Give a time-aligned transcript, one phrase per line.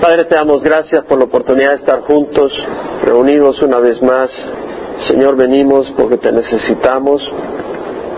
[0.00, 2.50] Padre, te damos gracias por la oportunidad de estar juntos,
[3.02, 4.30] reunidos una vez más.
[5.08, 7.20] Señor, venimos porque te necesitamos.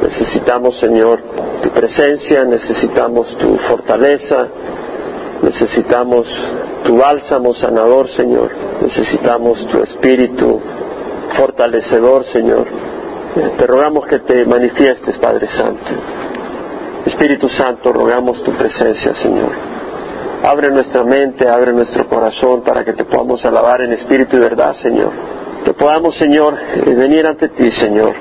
[0.00, 1.20] Necesitamos, Señor,
[1.60, 4.46] tu presencia, necesitamos tu fortaleza,
[5.42, 6.24] necesitamos
[6.84, 8.52] tu bálsamo sanador, Señor.
[8.80, 10.60] Necesitamos tu espíritu
[11.36, 12.64] fortalecedor, Señor.
[13.58, 15.90] Te rogamos que te manifiestes, Padre Santo.
[17.06, 19.71] Espíritu Santo, rogamos tu presencia, Señor.
[20.42, 24.74] Abre nuestra mente, abre nuestro corazón para que te podamos alabar en espíritu y verdad,
[24.82, 25.12] Señor.
[25.64, 28.12] Que podamos, Señor, eh, venir ante ti, Señor.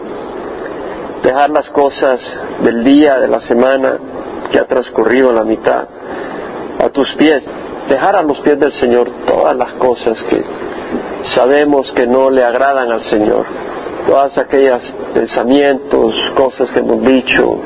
[1.23, 2.20] Dejar las cosas
[2.63, 3.98] del día, de la semana
[4.52, 5.88] que ha transcurrido la mitad
[6.79, 7.43] a tus pies.
[7.89, 10.43] Dejar a los pies del Señor todas las cosas que
[11.34, 13.45] sabemos que no le agradan al Señor.
[14.05, 14.81] Todas aquellas
[15.15, 17.57] pensamientos, cosas que hemos dicho,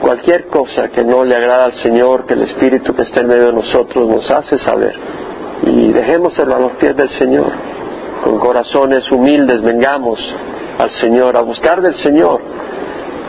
[0.00, 3.46] cualquier cosa que no le agrada al Señor, que el Espíritu que está en medio
[3.46, 4.94] de nosotros nos hace saber.
[5.62, 7.52] Y dejémoselo a los pies del Señor.
[8.24, 10.18] Con corazones humildes vengamos
[10.78, 12.40] al Señor, a buscar del Señor.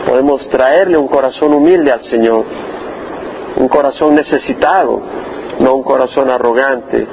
[0.06, 2.44] Podemos traerle un corazón humilde al Señor,
[3.56, 5.00] un corazón necesitado,
[5.60, 7.06] no un corazón arrogante,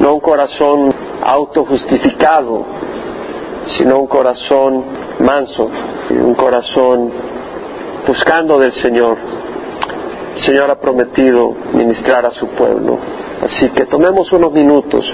[0.00, 2.64] no un corazón autojustificado,
[3.76, 4.84] sino un corazón
[5.20, 5.70] manso,
[6.10, 7.12] un corazón
[8.08, 9.18] buscando del Señor.
[10.36, 12.98] El Señor ha prometido ministrar a su pueblo.
[13.42, 15.04] Así que tomemos unos minutos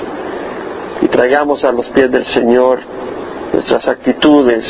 [1.03, 2.79] y traigamos a los pies del Señor
[3.53, 4.65] nuestras actitudes,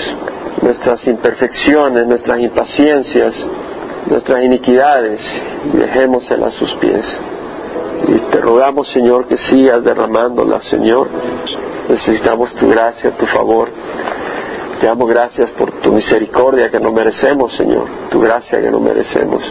[0.62, 3.34] nuestras imperfecciones, nuestras impaciencias,
[4.06, 5.20] nuestras iniquidades
[5.72, 7.05] y dejémoselas a sus pies.
[8.08, 11.08] Y te rogamos, Señor, que sigas derramándola, Señor.
[11.89, 13.69] Necesitamos tu gracia, tu favor.
[14.85, 17.89] Te damos gracias por tu misericordia que no merecemos, Señor.
[18.11, 19.43] Tu gracia que no merecemos.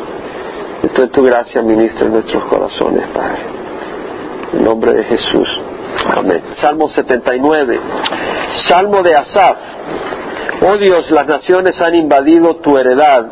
[0.83, 3.41] Entonces tu gracia ministra en nuestros corazones, Padre.
[4.53, 5.49] En nombre de Jesús.
[6.15, 6.39] Amén.
[6.61, 7.79] Salmo 79.
[8.57, 9.57] Salmo de Asaf.
[10.67, 13.25] Oh Dios, las naciones han invadido tu heredad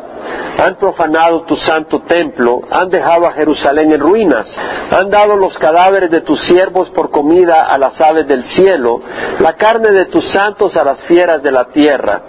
[0.58, 4.46] han profanado tu santo templo, han dejado a Jerusalén en ruinas,
[4.90, 9.00] han dado los cadáveres de tus siervos por comida a las aves del cielo,
[9.40, 12.22] la carne de tus santos a las fieras de la tierra.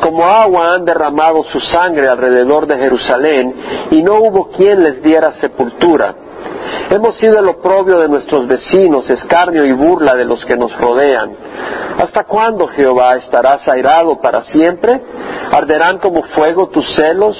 [0.00, 3.54] Como agua han derramado su sangre alrededor de Jerusalén,
[3.90, 6.14] y no hubo quien les diera sepultura.
[6.90, 11.34] Hemos sido el oprobio de nuestros vecinos, escarnio y burla de los que nos rodean.
[11.98, 15.00] ¿Hasta cuándo, Jehová, estarás airado para siempre?
[15.52, 17.36] ¿Arderán como fuego tus celos?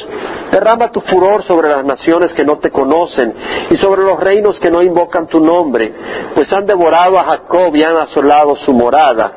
[0.51, 3.35] Derrama tu furor sobre las naciones que no te conocen
[3.71, 5.93] y sobre los reinos que no invocan tu nombre,
[6.35, 9.33] pues han devorado a Jacob y han asolado su morada.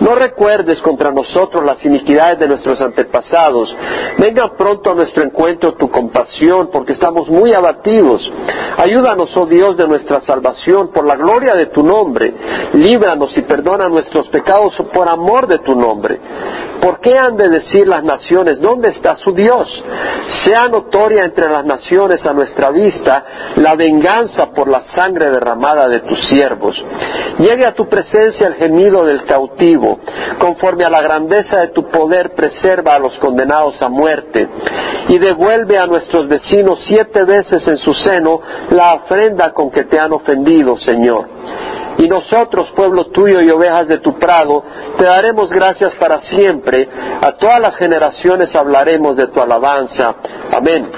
[0.00, 3.74] No recuerdes contra nosotros las iniquidades de nuestros antepasados.
[4.18, 8.22] Venga pronto a nuestro encuentro tu compasión, porque estamos muy abatidos.
[8.84, 12.34] Ayúdanos, oh Dios de nuestra salvación, por la gloria de tu nombre.
[12.74, 16.20] Líbranos y perdona nuestros pecados por amor de tu nombre.
[16.82, 19.66] ¿Por qué han de decir las naciones, ¿dónde está su Dios?
[20.44, 23.24] Sea notoria entre las naciones a nuestra vista
[23.56, 26.76] la venganza por la sangre derramada de tus siervos.
[27.38, 29.98] Llegue a tu presencia el gemido del cautivo.
[30.38, 34.46] Conforme a la grandeza de tu poder, preserva a los condenados a muerte.
[35.08, 38.40] Y devuelve a nuestros vecinos siete veces en su seno
[38.74, 41.28] la ofrenda con que te han ofendido, Señor.
[41.98, 44.64] Y nosotros, pueblo tuyo y ovejas de tu prado,
[44.98, 46.88] te daremos gracias para siempre.
[47.22, 50.16] A todas las generaciones hablaremos de tu alabanza.
[50.50, 50.90] Amén.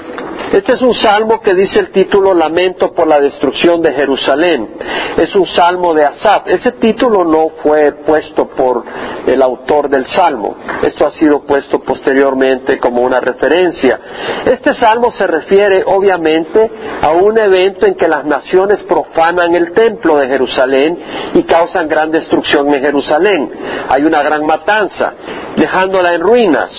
[0.51, 4.77] Este es un salmo que dice el título Lamento por la destrucción de Jerusalén.
[5.17, 6.47] Es un salmo de Asaf.
[6.47, 8.83] Ese título no fue puesto por
[9.25, 10.55] el autor del salmo.
[10.81, 13.99] Esto ha sido puesto posteriormente como una referencia.
[14.45, 16.71] Este salmo se refiere obviamente
[17.01, 20.97] a un evento en que las naciones profanan el templo de Jerusalén
[21.33, 23.51] y causan gran destrucción en Jerusalén.
[23.89, 25.13] Hay una gran matanza,
[25.57, 26.71] dejándola en ruinas.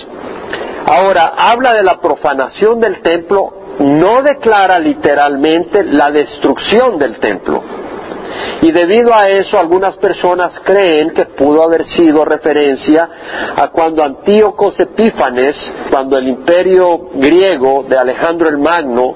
[0.87, 7.63] Ahora, habla de la profanación del templo no declara literalmente la destrucción del templo.
[8.61, 13.09] Y debido a eso algunas personas creen que pudo haber sido referencia
[13.55, 15.55] a cuando Antíocos Epífanes,
[15.89, 19.15] cuando el imperio griego de Alejandro el Magno,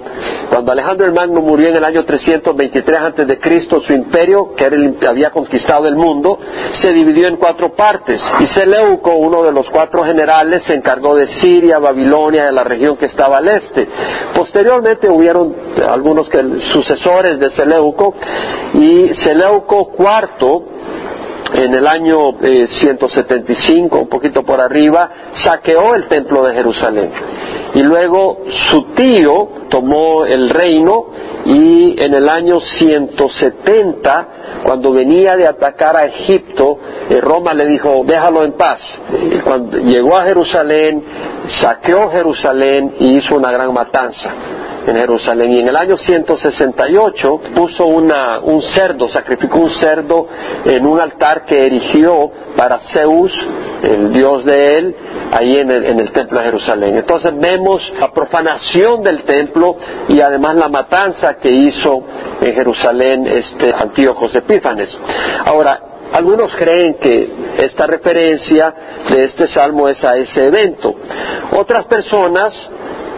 [0.49, 4.65] cuando Alejandro el Magno murió en el año 323 antes de Cristo, su imperio, que
[5.07, 6.39] había conquistado el mundo,
[6.73, 8.21] se dividió en cuatro partes.
[8.39, 12.97] Y Seleuco, uno de los cuatro generales, se encargó de Siria, Babilonia, de la región
[12.97, 13.87] que estaba al este.
[14.35, 15.55] Posteriormente hubieron
[15.89, 16.29] algunos
[16.71, 18.13] sucesores de Seleuco
[18.73, 20.73] y Seleuco IV,
[21.53, 27.11] en el año 175, eh, un poquito por arriba, saqueó el templo de Jerusalén.
[27.75, 31.05] Y luego su tío tomó el reino
[31.45, 34.27] y en el año 170,
[34.63, 36.77] cuando venía de atacar a Egipto,
[37.09, 38.79] eh, Roma le dijo, déjalo en paz.
[39.43, 41.03] Cuando llegó a Jerusalén,
[41.61, 44.31] saqueó Jerusalén y hizo una gran matanza
[44.87, 45.51] en Jerusalén.
[45.51, 50.27] Y en el año 168 puso una, un cerdo, sacrificó un cerdo
[50.65, 53.31] en un altar que erigió para Zeus,
[53.83, 54.95] el dios de él,
[55.31, 56.97] ahí en el, en el templo de Jerusalén.
[56.97, 59.75] Entonces vemos la profanación del templo
[60.07, 62.03] y además la matanza que hizo
[62.41, 64.95] en Jerusalén este Antíoco Epífanes.
[65.45, 65.79] Ahora,
[66.13, 67.27] algunos creen que
[67.57, 68.73] esta referencia
[69.09, 70.93] de este salmo es a ese evento.
[71.57, 72.53] Otras personas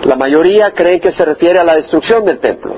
[0.05, 2.75] la mayoría creen que se refiere a la destrucción del templo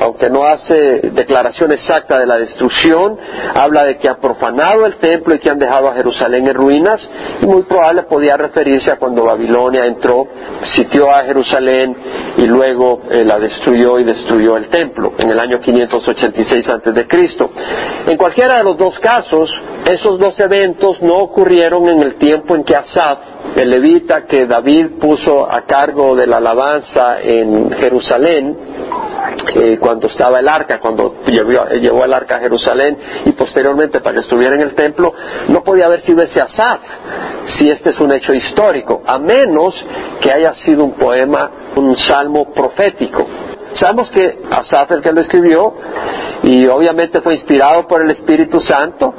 [0.00, 3.18] aunque no hace declaración exacta de la destrucción,
[3.54, 7.00] habla de que han profanado el templo y que han dejado a Jerusalén en ruinas,
[7.40, 10.26] y muy probable podía referirse a cuando Babilonia entró,
[10.74, 11.94] sitió a Jerusalén
[12.38, 17.06] y luego eh, la destruyó y destruyó el templo en el año 586 a.C.
[18.06, 19.50] En cualquiera de los dos casos,
[19.90, 23.18] esos dos eventos no ocurrieron en el tiempo en que Asaf
[23.56, 28.56] el levita que David puso a cargo de la alabanza en Jerusalén,
[29.54, 34.22] eh, cuando estaba el arca, cuando llevó, el arca a Jerusalén y posteriormente para que
[34.22, 35.12] estuviera en el templo,
[35.48, 36.80] no podía haber sido ese Asaf,
[37.58, 39.74] si este es un hecho histórico, a menos
[40.20, 43.26] que haya sido un poema, un salmo profético.
[43.74, 45.74] Sabemos que Asaf el que lo escribió
[46.42, 49.14] y obviamente fue inspirado por el Espíritu Santo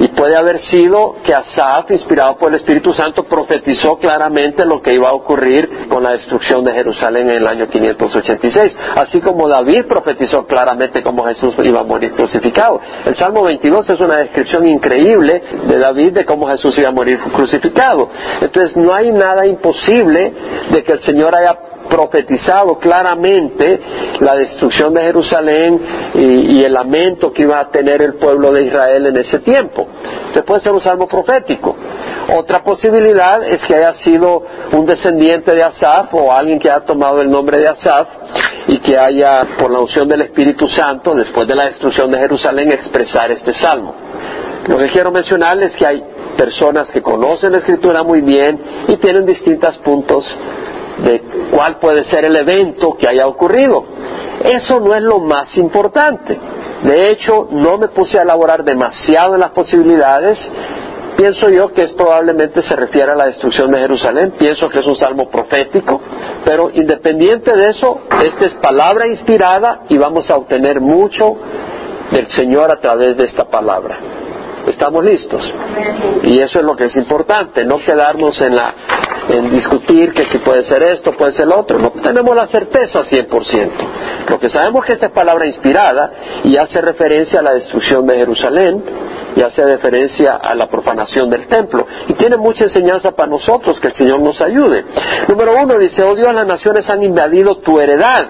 [0.00, 4.92] y puede haber sido que Asaf, inspirado por el Espíritu Santo, profetizó claramente lo que
[4.92, 9.86] iba a ocurrir con la destrucción de Jerusalén en el año 586, así como David
[9.88, 12.80] profetizó claramente cómo Jesús iba a morir crucificado.
[13.04, 17.18] El Salmo 22 es una descripción increíble de David de cómo Jesús iba a morir
[17.34, 18.10] crucificado.
[18.40, 20.32] Entonces no hay nada imposible
[20.70, 23.80] de que el Señor haya profetizado claramente
[24.20, 25.80] la destrucción de Jerusalén
[26.14, 29.86] y, el lamento que iba a tener el pueblo de Israel en ese tiempo.
[30.02, 31.76] Entonces puede ser un salmo profético.
[32.36, 34.42] Otra posibilidad es que haya sido
[34.72, 38.08] un descendiente de Asaf o alguien que haya tomado el nombre de Asaf
[38.66, 42.70] y que haya, por la unción del Espíritu Santo, después de la destrucción de Jerusalén,
[42.70, 43.94] expresar este salmo.
[44.66, 46.04] Lo que quiero mencionar es que hay
[46.36, 50.24] personas que conocen la escritura muy bien y tienen distintos puntos
[51.04, 53.84] de cuál puede ser el evento que haya ocurrido.
[54.44, 56.38] Eso no es lo más importante.
[56.82, 60.38] De hecho, no me puse a elaborar demasiado en las posibilidades.
[61.16, 64.34] Pienso yo que es probablemente se refiere a la destrucción de Jerusalén.
[64.38, 66.00] Pienso que es un salmo profético.
[66.44, 71.36] Pero independiente de eso, esta es palabra inspirada y vamos a obtener mucho
[72.12, 73.98] del Señor a través de esta palabra.
[74.68, 75.42] ¿Estamos listos?
[76.22, 78.74] Y eso es lo que es importante, no quedarnos en la
[79.28, 81.78] en discutir que si puede ser esto, puede ser lo otro.
[81.78, 83.70] No tenemos la certeza 100%.
[84.28, 86.12] Lo que sabemos es que esta es palabra inspirada
[86.44, 88.84] y hace referencia a la destrucción de Jerusalén
[89.36, 91.86] y hace referencia a la profanación del templo.
[92.08, 94.84] Y tiene mucha enseñanza para nosotros, que el Señor nos ayude.
[95.28, 98.26] Número uno dice, oh Dios, las naciones han invadido tu heredad.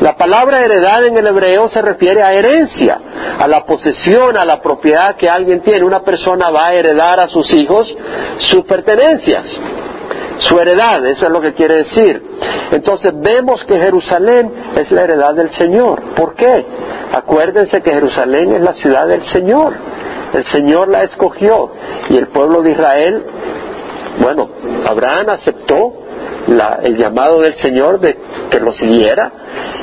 [0.00, 3.00] La palabra heredad en el hebreo se refiere a herencia,
[3.38, 5.84] a la posesión, a la propiedad que alguien tiene.
[5.84, 7.92] Una persona va a heredar a sus hijos
[8.38, 9.44] sus pertenencias
[10.38, 12.22] su heredad, eso es lo que quiere decir.
[12.70, 16.14] Entonces vemos que Jerusalén es la heredad del Señor.
[16.14, 16.66] ¿Por qué?
[17.12, 19.74] Acuérdense que Jerusalén es la ciudad del Señor.
[20.32, 21.72] El Señor la escogió
[22.10, 23.24] y el pueblo de Israel,
[24.20, 24.48] bueno,
[24.86, 26.07] Abraham aceptó
[26.82, 28.16] el llamado del Señor de
[28.50, 29.30] que lo siguiera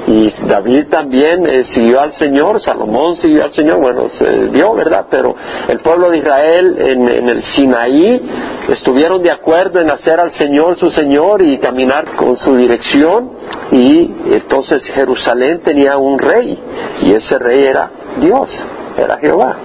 [0.07, 5.07] y David también eh, siguió al Señor, Salomón siguió al Señor, bueno, se dio, ¿verdad?
[5.09, 5.35] Pero
[5.67, 8.21] el pueblo de Israel en, en, el Sinaí
[8.69, 13.31] estuvieron de acuerdo en hacer al Señor su Señor y caminar con su dirección
[13.71, 16.59] y entonces Jerusalén tenía un rey
[17.01, 18.49] y ese rey era Dios,
[18.97, 19.57] era Jehová.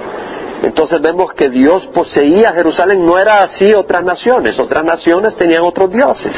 [0.63, 5.91] Entonces vemos que Dios poseía Jerusalén, no era así otras naciones, otras naciones tenían otros
[5.91, 6.35] dioses.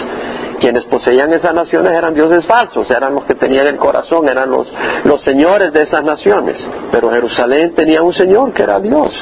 [0.62, 4.68] Quienes poseían esas naciones eran dioses falsos, eran los que tenían el corazón, eran los,
[5.24, 6.56] señores de esas naciones.
[6.92, 9.12] Pero Jerusalén tenía un señor que era Dios.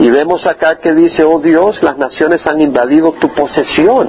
[0.00, 4.08] Y vemos acá que dice, oh Dios, las naciones han invadido tu posesión.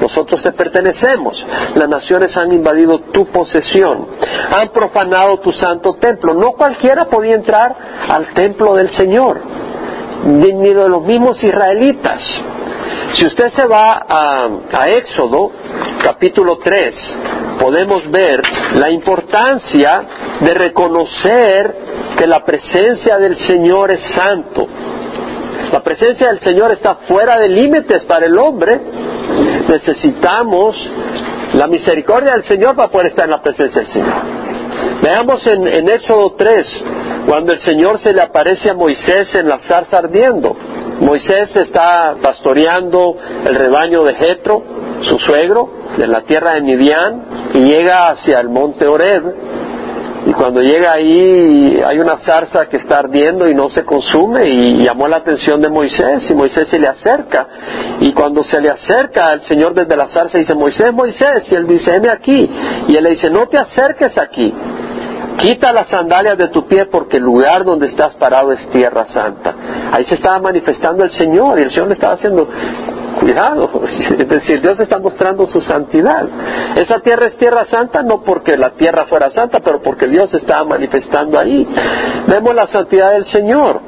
[0.00, 1.36] Nosotros te pertenecemos.
[1.74, 4.06] Las naciones han invadido tu posesión.
[4.50, 6.32] Han profanado tu santo templo.
[6.32, 7.76] No cualquiera podía entrar
[8.08, 9.42] al templo del Señor,
[10.24, 12.22] ni de los mismos israelitas.
[13.12, 15.52] Si usted se va a, Éxodo,
[16.02, 16.94] capítulo 3,
[17.60, 18.40] podemos ver
[18.74, 20.04] la importancia
[20.40, 21.76] de reconocer
[22.16, 24.66] que la presencia del Señor es santo.
[25.70, 28.80] La presencia del Señor está fuera de límites para el hombre.
[29.68, 30.76] Necesitamos
[31.54, 34.42] la misericordia del Señor para poder estar en la presencia del Señor.
[35.02, 36.66] Veamos en, Éxodo 3,
[37.26, 40.56] cuando el Señor se le aparece a Moisés en la zarza ardiendo.
[41.02, 44.62] Moisés está pastoreando el rebaño de Jetro,
[45.02, 49.34] su suegro, de la tierra de Midian, y llega hacia el monte Oreb.
[50.24, 54.84] Y cuando llega ahí hay una zarza que está ardiendo y no se consume y
[54.84, 57.48] llamó la atención de Moisés y Moisés se le acerca.
[57.98, 61.66] Y cuando se le acerca al Señor desde la zarza dice, Moisés, Moisés, y él
[61.66, 62.48] dice, heme aquí.
[62.86, 64.54] Y él le dice, no te acerques aquí.
[65.38, 69.54] Quita las sandalias de tu pie porque el lugar donde estás parado es tierra santa.
[69.92, 72.48] Ahí se estaba manifestando el Señor y el Señor le estaba haciendo
[73.20, 73.82] cuidado,
[74.18, 76.26] es decir, Dios está mostrando su santidad.
[76.76, 80.64] Esa tierra es tierra santa no porque la tierra fuera santa, pero porque Dios estaba
[80.64, 81.66] manifestando ahí.
[82.26, 83.80] Vemos la santidad del Señor.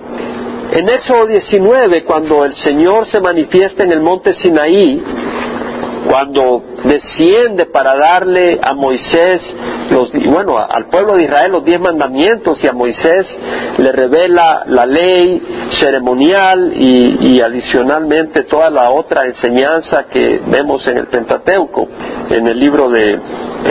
[0.73, 5.03] En Éxodo 19, cuando el Señor se manifiesta en el monte Sinaí,
[6.09, 9.41] cuando desciende para darle a Moisés,
[9.91, 13.27] los, bueno, al pueblo de Israel los diez mandamientos y a Moisés
[13.79, 20.99] le revela la ley ceremonial y, y adicionalmente toda la otra enseñanza que vemos en
[20.99, 21.89] el Pentateuco,
[22.31, 23.19] en el libro de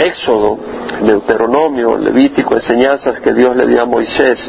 [0.06, 0.58] Éxodo,
[1.02, 4.40] Deuteronomio, Levítico, enseñanzas que Dios le dio a Moisés.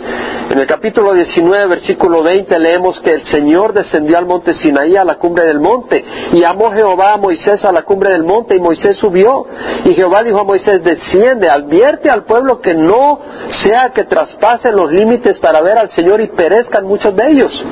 [0.51, 5.05] En el capítulo 19, versículo 20, leemos que el Señor descendió al monte Sinaí, a
[5.05, 8.61] la cumbre del monte, y llamó Jehová a Moisés a la cumbre del monte, y
[8.61, 9.47] Moisés subió.
[9.85, 13.21] Y Jehová dijo a Moisés, desciende, advierte al pueblo que no
[13.65, 17.65] sea que traspasen los límites para ver al Señor y perezcan muchos de ellos.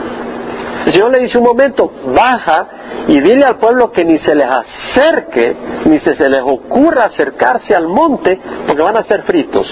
[0.87, 2.67] El Señor le dice un momento, baja
[3.07, 7.75] y dile al pueblo que ni se les acerque, ni se, se les ocurra acercarse
[7.75, 9.67] al monte, porque van a ser fritos.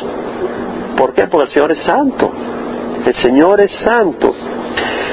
[0.97, 1.26] ¿Por qué?
[1.26, 2.31] Porque el Señor es santo.
[3.07, 4.35] El Señor es santo.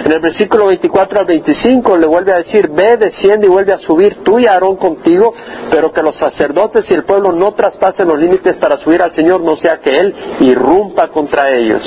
[0.07, 3.77] En el versículo 24 al 25 le vuelve a decir, ve, desciende y vuelve a
[3.77, 5.33] subir tú y Aarón contigo,
[5.69, 9.41] pero que los sacerdotes y el pueblo no traspasen los límites para subir al Señor,
[9.41, 11.81] no sea que Él irrumpa contra ellos.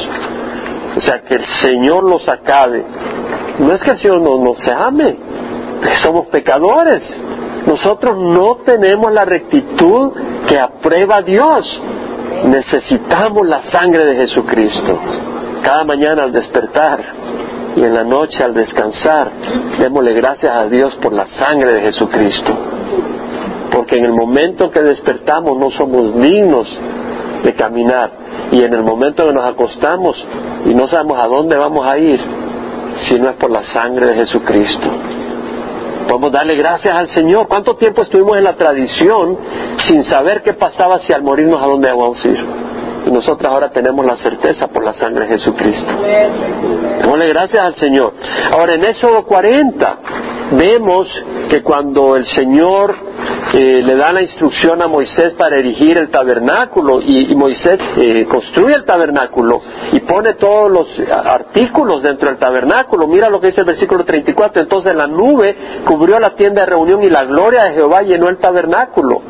[0.99, 2.85] O sea, que el Señor los acabe.
[3.59, 5.17] No es que el Señor no nos ame,
[6.03, 7.03] somos pecadores.
[7.67, 10.13] Nosotros no tenemos la rectitud
[10.47, 11.83] que aprueba Dios.
[12.45, 14.99] Necesitamos la sangre de Jesucristo.
[15.63, 17.21] Cada mañana al despertar
[17.77, 19.31] y en la noche al descansar,
[19.79, 22.53] démosle gracias a Dios por la sangre de Jesucristo.
[23.71, 26.69] Porque en el momento que despertamos no somos dignos
[27.45, 28.11] de caminar.
[28.53, 30.17] Y en el momento que nos acostamos
[30.67, 32.21] y no sabemos a dónde vamos a ir,
[33.09, 34.89] si no es por la sangre de Jesucristo.
[36.09, 37.47] Podemos darle gracias al Señor.
[37.47, 39.39] ¿Cuánto tiempo estuvimos en la tradición
[39.87, 42.45] sin saber qué pasaba si al morirnos a dónde vamos a ir?
[43.07, 45.93] Y nosotros ahora tenemos la certeza por la sangre de Jesucristo.
[47.01, 48.13] Démosle gracias al Señor.
[48.53, 49.99] Ahora en Éxodo 40
[50.53, 51.09] vemos
[51.49, 52.95] que cuando el Señor
[53.53, 58.75] eh, le da la instrucción a Moisés para erigir el tabernáculo y, Moisés eh, construye
[58.75, 59.61] el tabernáculo
[59.93, 63.07] y pone todos los artículos dentro del tabernáculo.
[63.07, 64.63] Mira lo que dice el versículo 34.
[64.63, 68.39] Entonces la nube cubrió la tienda de reunión y la gloria de Jehová llenó el
[68.39, 69.21] tabernáculo.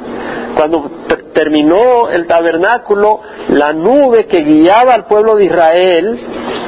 [0.55, 0.91] Cuando
[1.33, 6.21] terminó el tabernáculo, la nube que guiaba al pueblo de Israel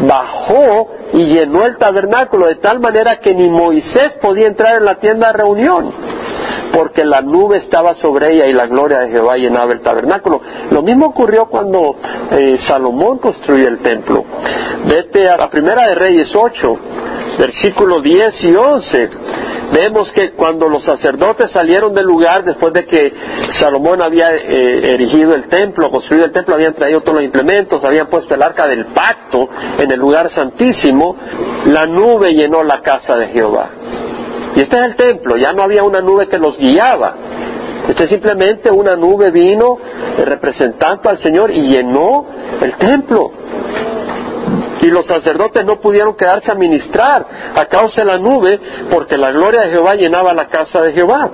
[0.07, 4.99] bajó y llenó el tabernáculo de tal manera que ni Moisés podía entrar en la
[4.99, 5.93] tienda de reunión
[6.73, 10.41] porque la nube estaba sobre ella y la gloria de Jehová llenaba el tabernáculo.
[10.71, 11.97] Lo mismo ocurrió cuando
[12.31, 14.25] eh, Salomón construyó el templo.
[14.87, 16.79] Vete a la primera de Reyes 8,
[17.39, 19.11] versículos 10 y 11
[19.73, 23.13] vemos que cuando los sacerdotes salieron del lugar después de que
[23.59, 28.09] Salomón había eh, erigido el templo, construido el templo, habían traído todos los implementos, habían
[28.09, 29.49] puesto el arca del pacto
[29.79, 31.17] en el lugar santísimo,
[31.67, 33.71] la nube llenó la casa de Jehová.
[34.55, 37.17] Y este es el templo, ya no había una nube que los guiaba.
[37.89, 39.79] Este simplemente una nube vino
[40.25, 42.27] representando al Señor y llenó
[42.61, 43.33] el templo.
[44.83, 48.61] Y los sacerdotes no pudieron quedarse a ministrar a causa de la nube
[48.91, 51.31] porque la gloria de Jehová llenaba la casa de Jehová.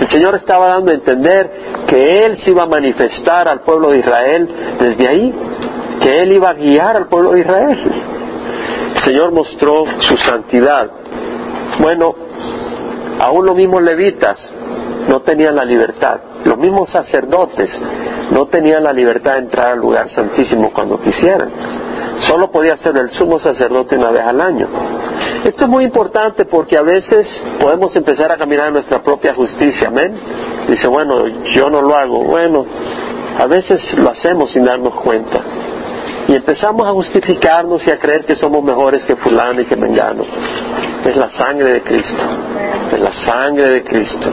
[0.00, 1.50] El Señor estaba dando a entender
[1.86, 5.34] que Él se iba a manifestar al pueblo de Israel desde ahí,
[6.00, 7.78] que Él iba a guiar al pueblo de Israel.
[8.96, 10.90] El Señor mostró su santidad
[11.78, 12.14] bueno,
[13.18, 14.38] aún los mismos levitas
[15.08, 17.68] no tenían la libertad, los mismos sacerdotes
[18.30, 21.50] no tenían la libertad de entrar al lugar santísimo cuando quisieran.
[22.20, 24.68] Solo podía ser el sumo sacerdote una vez al año.
[25.44, 27.26] Esto es muy importante porque a veces
[27.60, 30.18] podemos empezar a caminar en nuestra propia justicia, amén.
[30.68, 32.24] Dice, bueno, yo no lo hago.
[32.24, 32.64] Bueno,
[33.38, 35.40] a veces lo hacemos sin darnos cuenta.
[36.28, 40.22] Y empezamos a justificarnos y a creer que somos mejores que fulano y que mengano.
[41.04, 42.24] Es la sangre de Cristo.
[42.92, 44.32] Es la sangre de Cristo.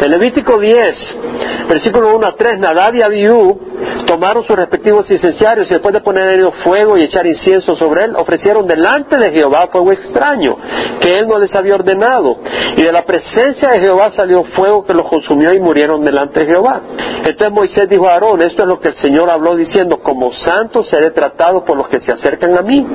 [0.00, 3.60] En Levítico 10, versículo 1 a 3, Nadab y Abiú
[4.06, 8.04] tomaron sus respectivos incenciarios y después de poner en ellos fuego y echar incienso sobre
[8.04, 10.56] él, ofrecieron delante de Jehová fuego extraño,
[11.00, 12.38] que él no les había ordenado.
[12.76, 16.46] Y de la presencia de Jehová salió fuego que los consumió y murieron delante de
[16.46, 16.80] Jehová.
[17.18, 20.84] Entonces Moisés dijo a Aarón, esto es lo que el Señor habló diciendo, como santo
[20.84, 22.86] seré tratado por los que se acercan a mí,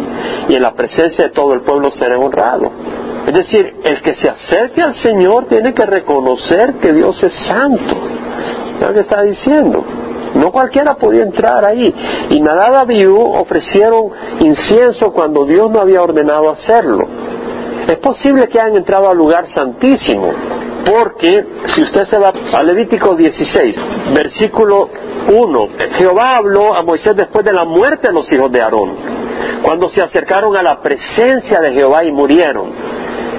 [0.48, 2.72] y en la presencia de todo el pueblo seré honrado.
[3.28, 7.96] Es decir, el que se acerque al Señor tiene que reconocer que Dios es santo.
[8.80, 9.86] Es lo que está diciendo.
[10.34, 11.94] No cualquiera podía entrar ahí.
[12.30, 14.10] Y Nadab y ofrecieron
[14.40, 17.08] incienso cuando Dios no había ordenado hacerlo.
[17.88, 20.32] Es posible que hayan entrado al lugar santísimo,
[20.86, 23.76] porque si usted se va a Levítico 16,
[24.14, 24.90] versículo
[25.28, 28.96] 1, Jehová habló a Moisés después de la muerte de los hijos de Aarón,
[29.64, 32.72] cuando se acercaron a la presencia de Jehová y murieron.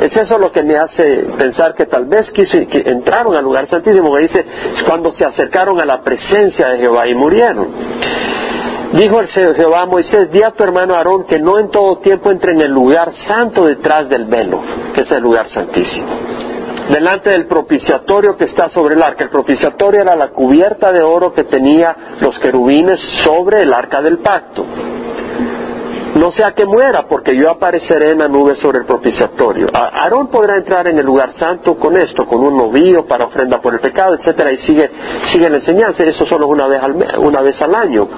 [0.02, 3.68] Es eso lo que me hace pensar que tal vez quiso, que entraron al lugar
[3.68, 4.44] santísimo, que dice,
[4.84, 7.68] cuando se acercaron a la presencia de Jehová y murieron.
[8.94, 12.32] Dijo el Jehová a Moisés, di a tu hermano Aarón que no en todo tiempo
[12.32, 14.60] entre en el lugar santo detrás del velo,
[14.92, 16.08] que es el lugar santísimo.
[16.90, 19.22] Delante del propiciatorio que está sobre el arca.
[19.22, 24.18] El propiciatorio era la cubierta de oro que tenía los querubines sobre el arca del
[24.18, 24.66] pacto
[26.14, 29.68] no sea que muera, porque yo apareceré en la nube sobre el propiciatorio.
[29.72, 33.74] Aarón podrá entrar en el lugar santo con esto, con un novillo para ofrenda por
[33.74, 34.90] el pecado, etcétera, y sigue,
[35.32, 36.02] sigue la enseñanza.
[36.04, 38.08] Eso solo una vez al, una vez al año,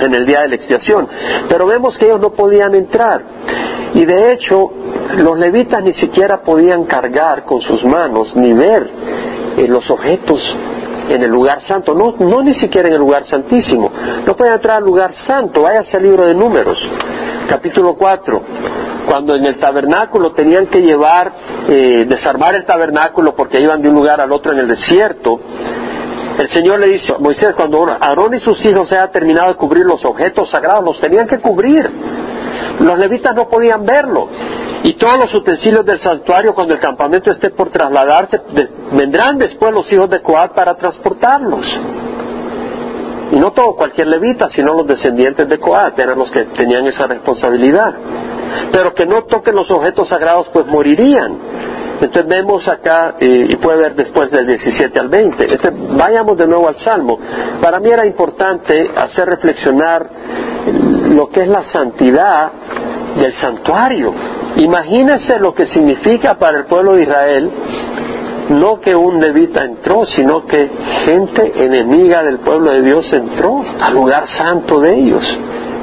[0.00, 1.08] en el día de la expiación.
[1.48, 3.22] Pero vemos que ellos no podían entrar.
[3.94, 4.70] Y de hecho,
[5.18, 8.88] los levitas ni siquiera podían cargar con sus manos ni ver
[9.58, 10.40] eh, los objetos
[11.14, 13.90] en el lugar santo, no, no ni siquiera en el lugar santísimo.
[14.26, 16.78] No pueden entrar al lugar santo, váyase al libro de números,
[17.48, 18.42] capítulo 4,
[19.06, 21.32] cuando en el tabernáculo tenían que llevar,
[21.68, 25.40] eh, desarmar el tabernáculo porque iban de un lugar al otro en el desierto,
[26.40, 29.84] el Señor le dice Moisés, cuando Aarón y sus hijos se hayan terminado de cubrir
[29.84, 31.90] los objetos sagrados, los tenían que cubrir.
[32.80, 34.28] Los levitas no podían verlo.
[34.82, 38.40] Y todos los utensilios del santuario, cuando el campamento esté por trasladarse,
[38.92, 41.66] vendrán después los hijos de Coat para transportarlos.
[43.32, 47.06] Y no todo cualquier levita, sino los descendientes de Coat eran los que tenían esa
[47.06, 47.94] responsabilidad.
[48.72, 51.38] Pero que no toquen los objetos sagrados, pues morirían.
[52.00, 56.46] Entonces vemos acá, eh, y puede ver después del 17 al 20, este, vayamos de
[56.46, 57.18] nuevo al Salmo.
[57.60, 60.08] Para mí era importante hacer reflexionar
[61.10, 62.52] lo que es la santidad
[63.16, 64.14] del santuario.
[64.56, 67.50] Imagínese lo que significa para el pueblo de Israel
[68.50, 70.68] no que un levita entró, sino que
[71.04, 75.38] gente enemiga del pueblo de Dios entró al lugar santo de ellos.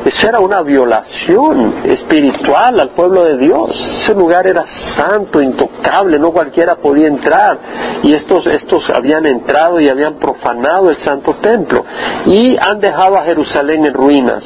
[0.08, 3.78] Eso era una violación espiritual al pueblo de Dios.
[4.02, 4.64] Ese lugar era
[4.96, 7.60] santo, intocable, no cualquiera podía entrar.
[8.04, 11.84] Y estos, estos habían entrado y habían profanado el santo templo.
[12.26, 14.44] Y han dejado a Jerusalén en ruinas.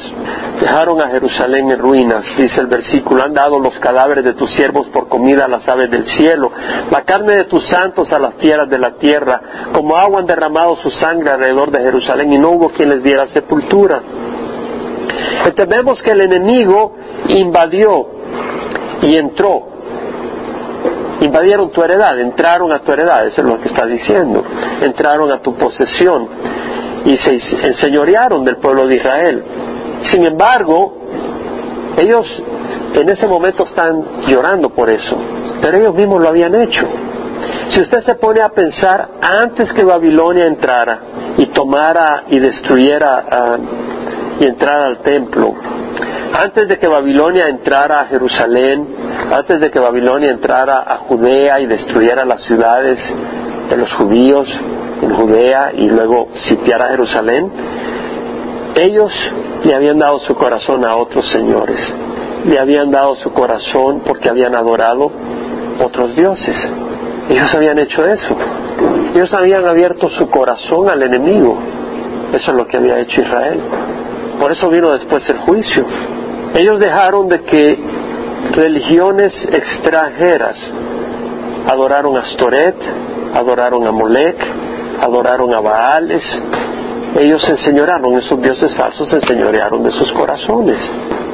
[0.60, 3.22] Dejaron a Jerusalén en ruinas, dice el versículo.
[3.22, 6.50] Han dado los cadáveres de tus siervos por comida a las aves del cielo.
[6.90, 9.40] La carne de tus santos a las tierras de la tierra.
[9.72, 13.28] Como agua han derramado su sangre alrededor de Jerusalén y no hubo quien les diera
[13.28, 14.02] sepultura.
[15.44, 16.94] Entonces vemos que el enemigo
[17.28, 18.06] invadió
[19.02, 19.72] y entró.
[21.20, 24.42] Invadieron tu heredad, entraron a tu heredad, eso es lo que está diciendo.
[24.80, 26.28] Entraron a tu posesión
[27.04, 29.44] y se enseñorearon del pueblo de Israel.
[30.10, 30.94] Sin embargo,
[31.96, 32.26] ellos
[32.94, 35.16] en ese momento están llorando por eso,
[35.60, 36.82] pero ellos mismos lo habían hecho.
[37.70, 41.00] Si usted se pone a pensar, antes que Babilonia entrara
[41.36, 43.58] y tomara y destruyera a
[44.42, 45.54] y entrar al templo.
[46.34, 48.88] Antes de que Babilonia entrara a Jerusalén,
[49.30, 52.98] antes de que Babilonia entrara a Judea y destruyera las ciudades
[53.70, 54.48] de los judíos
[55.00, 57.50] en Judea y luego sitiara Jerusalén,
[58.74, 59.12] ellos
[59.64, 61.78] le habían dado su corazón a otros señores,
[62.44, 65.12] le habían dado su corazón porque habían adorado
[65.84, 66.56] otros dioses.
[67.28, 68.36] Ellos habían hecho eso.
[69.14, 71.56] Ellos habían abierto su corazón al enemigo.
[72.32, 73.60] Eso es lo que había hecho Israel.
[74.42, 75.86] Por eso vino después el juicio.
[76.56, 77.78] Ellos dejaron de que
[78.50, 80.56] religiones extranjeras
[81.68, 82.74] adoraron a Astoret,
[83.34, 84.36] adoraron a Molec,
[85.00, 86.24] adoraron a Baales.
[87.20, 90.80] Ellos enseñoraron, esos dioses falsos enseñorearon de sus corazones.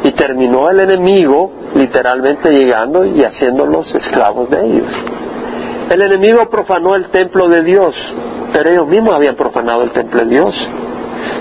[0.04, 4.92] Y terminó el enemigo literalmente llegando y haciéndolos esclavos de ellos.
[5.88, 7.94] El enemigo profanó el templo de Dios,
[8.52, 10.54] pero ellos mismos habían profanado el templo de Dios.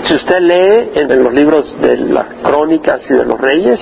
[0.06, 3.80] Si usted lee en los libros de las crónicas y de los reyes,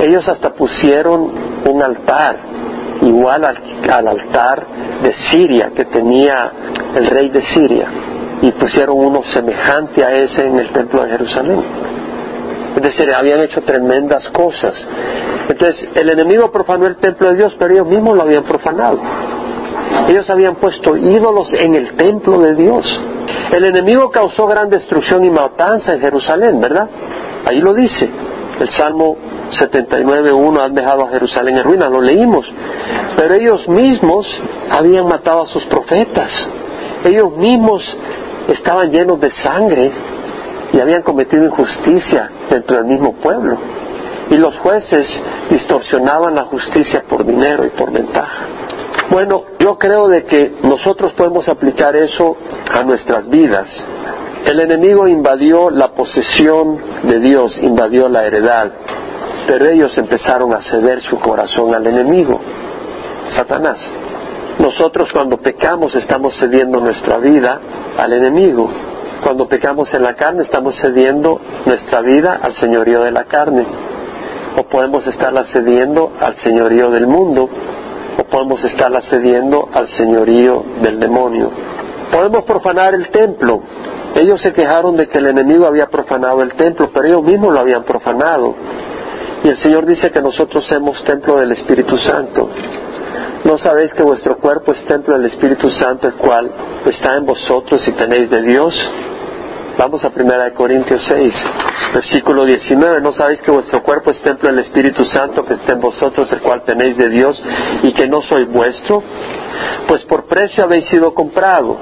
[0.00, 1.32] ellos hasta pusieron
[1.68, 2.36] un altar
[3.02, 3.58] igual al,
[3.90, 4.66] al, altar
[5.02, 6.52] de Siria que tenía
[6.94, 7.88] el rey de Siria
[8.42, 11.64] y pusieron uno semejante a ese en el templo de Jerusalén.
[12.76, 14.74] Es decir, habían hecho tremendas cosas.
[15.48, 19.00] Entonces, el enemigo profanó el templo de Dios, pero ellos mismos lo habían profanado.
[20.08, 23.00] Ellos habían puesto ídolos en el templo de Dios.
[23.52, 26.88] El enemigo causó gran destrucción y matanza en Jerusalén, ¿verdad?
[27.46, 28.10] Ahí lo dice.
[28.60, 29.16] El Salmo
[29.50, 32.46] 79.1 han dejado a Jerusalén en ruina, lo leímos.
[33.16, 34.26] Pero ellos mismos
[34.70, 36.30] habían matado a sus profetas.
[37.04, 37.82] Ellos mismos
[38.48, 39.90] estaban llenos de sangre
[40.72, 43.56] y habían cometido injusticia dentro del mismo pueblo.
[44.30, 45.06] Y los jueces
[45.50, 48.46] distorsionaban la justicia por dinero y por ventaja.
[49.10, 52.36] Bueno, yo creo de que nosotros podemos aplicar eso
[52.72, 53.66] a nuestras vidas.
[54.46, 58.72] El enemigo invadió la posesión de Dios, invadió la heredad,
[59.46, 62.40] pero ellos empezaron a ceder su corazón al enemigo,
[63.34, 63.78] Satanás.
[64.58, 67.60] Nosotros cuando pecamos estamos cediendo nuestra vida
[67.98, 68.70] al enemigo.
[69.22, 73.66] Cuando pecamos en la carne estamos cediendo nuestra vida al señorío de la carne.
[74.56, 77.48] O podemos estarla cediendo al señorío del mundo.
[78.18, 81.50] O podemos estarla cediendo al señorío del demonio.
[82.10, 83.62] Podemos profanar el templo.
[84.14, 87.60] Ellos se quejaron de que el enemigo había profanado el templo, pero ellos mismos lo
[87.60, 88.54] habían profanado.
[89.42, 92.48] Y el Señor dice que nosotros somos templo del Espíritu Santo.
[93.44, 96.50] ¿No sabéis que vuestro cuerpo es templo del Espíritu Santo, el cual
[96.86, 98.74] está en vosotros y tenéis de Dios?
[99.76, 101.34] Vamos a 1 Corintios 6,
[101.94, 103.00] versículo 19.
[103.00, 106.40] ¿No sabéis que vuestro cuerpo es templo del Espíritu Santo que está en vosotros, el
[106.40, 107.42] cual tenéis de Dios
[107.82, 109.02] y que no soy vuestro?
[109.88, 111.76] Pues por precio habéis sido comprado.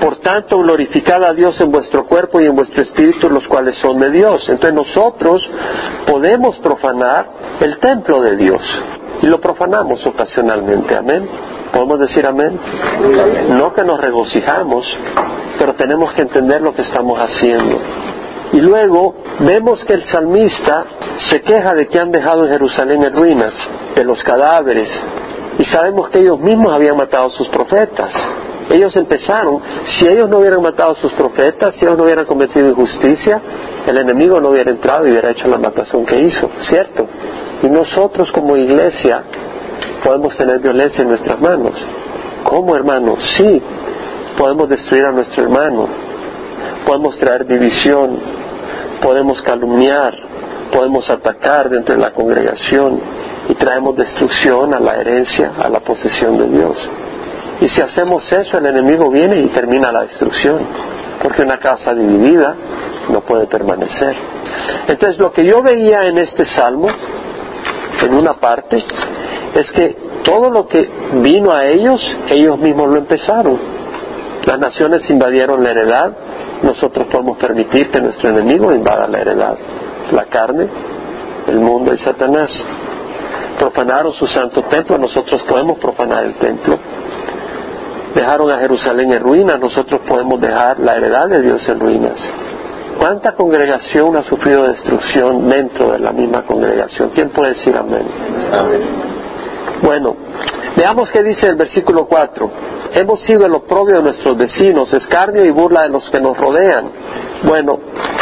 [0.00, 4.00] Por tanto, glorificad a Dios en vuestro cuerpo y en vuestro espíritu, los cuales son
[4.00, 4.44] de Dios.
[4.48, 5.48] Entonces nosotros
[6.06, 7.26] podemos profanar
[7.60, 8.60] el templo de Dios
[9.22, 10.96] y lo profanamos ocasionalmente.
[10.96, 11.28] Amén.
[11.72, 12.58] ¿Podemos decir amén?
[13.50, 14.86] No que nos regocijamos,
[15.58, 17.78] pero tenemos que entender lo que estamos haciendo.
[18.52, 20.84] Y luego vemos que el salmista
[21.30, 23.52] se queja de que han dejado en Jerusalén en ruinas,
[23.94, 24.88] de los cadáveres,
[25.58, 28.12] y sabemos que ellos mismos habían matado a sus profetas.
[28.70, 32.68] Ellos empezaron, si ellos no hubieran matado a sus profetas, si ellos no hubieran cometido
[32.68, 33.40] injusticia,
[33.86, 37.06] el enemigo no hubiera entrado y hubiera hecho la matación que hizo, ¿cierto?
[37.62, 39.22] Y nosotros como iglesia
[40.04, 41.74] podemos tener violencia en nuestras manos.
[42.44, 43.16] ¿Cómo, hermano?
[43.34, 43.62] Sí,
[44.38, 45.88] podemos destruir a nuestro hermano,
[46.86, 48.18] podemos traer división,
[49.02, 50.14] podemos calumniar,
[50.72, 53.00] podemos atacar dentro de la congregación
[53.48, 56.88] y traemos destrucción a la herencia, a la posesión de Dios.
[57.60, 60.60] Y si hacemos eso, el enemigo viene y termina la destrucción,
[61.22, 62.54] porque una casa dividida
[63.10, 64.14] no puede permanecer.
[64.88, 66.88] Entonces, lo que yo veía en este salmo
[68.02, 68.84] en una parte
[69.54, 73.58] es que todo lo que vino a ellos, ellos mismos lo empezaron.
[74.44, 76.12] Las naciones invadieron la heredad,
[76.62, 79.56] nosotros podemos permitir que nuestro enemigo invada la heredad,
[80.12, 80.68] la carne,
[81.48, 82.50] el mundo y Satanás.
[83.58, 86.78] Profanaron su santo templo, nosotros podemos profanar el templo.
[88.14, 92.18] Dejaron a Jerusalén en ruinas, nosotros podemos dejar la heredad de Dios en ruinas.
[92.98, 97.10] ¿Cuánta congregación ha sufrido destrucción dentro de la misma congregación?
[97.14, 98.06] ¿Quién puede decir amén?
[99.82, 100.16] Bueno,
[100.76, 102.50] veamos qué dice el versículo 4.
[102.94, 106.90] Hemos sido el oprobio de nuestros vecinos, escarnio y burla de los que nos rodean.
[107.42, 107.78] Bueno,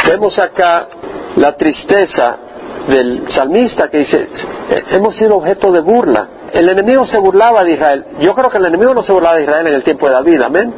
[0.07, 0.87] vemos acá
[1.37, 2.37] la tristeza
[2.89, 4.27] del salmista que dice,
[4.91, 6.27] hemos sido objeto de burla.
[6.51, 8.05] El enemigo se burlaba de Israel.
[8.19, 10.41] Yo creo que el enemigo no se burlaba de Israel en el tiempo de David,
[10.41, 10.73] amén.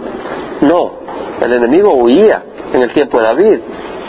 [0.62, 0.94] No,
[1.42, 3.60] el enemigo huía en el tiempo de David.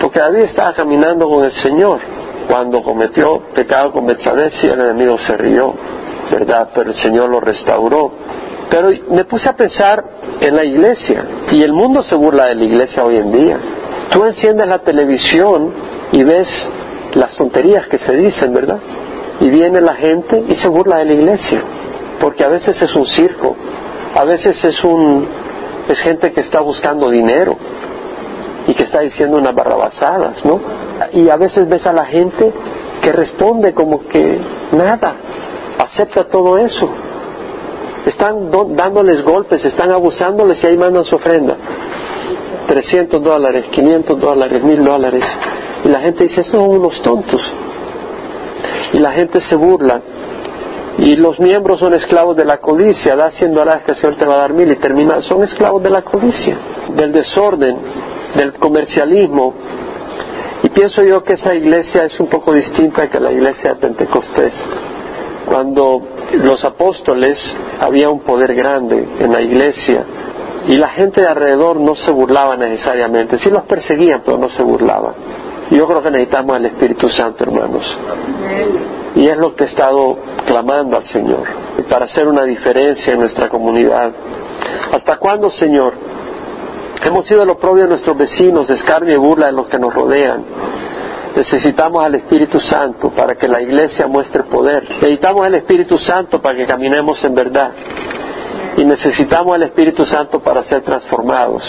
[0.01, 2.01] Porque David estaba caminando con el Señor
[2.49, 5.75] cuando cometió pecado con Betsabé, el enemigo se rió,
[6.31, 6.71] ¿verdad?
[6.75, 8.11] Pero el Señor lo restauró.
[8.71, 10.03] Pero me puse a pensar
[10.41, 13.59] en la iglesia y el mundo se burla de la iglesia hoy en día.
[14.11, 15.75] Tú enciendes la televisión
[16.13, 16.49] y ves
[17.15, 18.79] las tonterías que se dicen, ¿verdad?
[19.41, 21.63] Y viene la gente y se burla de la iglesia,
[22.21, 23.57] porque a veces es un circo,
[24.15, 25.29] a veces es un
[25.89, 27.57] es gente que está buscando dinero,
[28.69, 30.61] y que está diciendo unas barrabasadas, ¿no?
[31.15, 32.53] Y a veces ves a la gente
[33.01, 34.39] que responde como que
[34.73, 35.17] nada,
[35.79, 36.89] acepta todo eso.
[38.05, 41.57] Están dándoles golpes, están abusándoles y ahí mandan su ofrenda.
[42.67, 45.25] 300 dólares, 500 dólares, 1000 dólares.
[45.85, 47.41] Y la gente dice, estos son unos tontos.
[48.93, 50.03] Y la gente se burla.
[50.99, 53.17] Y los miembros son esclavos de la codicia.
[53.17, 55.23] Da 100 dólares que el Señor te va a dar mil y termina.
[55.23, 56.59] Son esclavos de la codicia,
[56.95, 57.77] del desorden
[58.37, 59.55] del comercialismo.
[60.63, 64.55] Y pienso yo que esa iglesia es un poco distinta que la iglesia de Pentecostés.
[65.47, 67.39] Cuando los apóstoles
[67.81, 70.05] había un poder grande en la iglesia
[70.67, 73.39] y la gente de alrededor no se burlaba necesariamente.
[73.39, 75.15] Sí los perseguían, pero no se burlaban.
[75.71, 77.85] Yo creo que necesitamos al Espíritu Santo, hermanos.
[79.15, 81.45] Y es lo que he estado clamando al Señor,
[81.89, 84.13] para hacer una diferencia en nuestra comunidad.
[84.93, 85.95] ¿Hasta cuándo, Señor?
[87.03, 90.45] Hemos sido lo propio de nuestros vecinos, escarnio y burla de los que nos rodean.
[91.37, 94.89] Necesitamos al Espíritu Santo para que la iglesia muestre poder.
[94.91, 97.71] Necesitamos al Espíritu Santo para que caminemos en verdad.
[98.77, 101.63] Y necesitamos al Espíritu Santo para ser transformados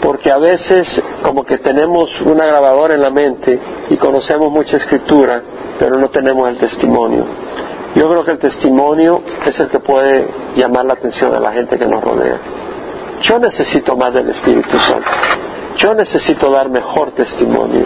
[0.00, 0.86] porque a veces
[1.22, 3.58] como que tenemos una grabadora en la mente
[3.90, 5.42] y conocemos mucha escritura,
[5.78, 7.24] pero no tenemos el testimonio.
[7.94, 11.78] Yo creo que el testimonio es el que puede llamar la atención a la gente
[11.78, 12.38] que nos rodea.
[13.22, 15.10] Yo necesito más del Espíritu Santo.
[15.76, 17.84] Yo necesito dar mejor testimonio.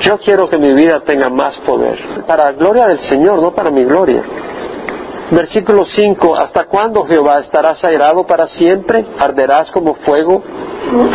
[0.00, 2.24] Yo quiero que mi vida tenga más poder.
[2.26, 4.22] Para la gloria del Señor, no para mi gloria.
[5.30, 6.36] Versículo 5.
[6.36, 9.04] ¿Hasta cuándo, Jehová, estarás airado para siempre?
[9.18, 10.42] ¿Arderás como fuego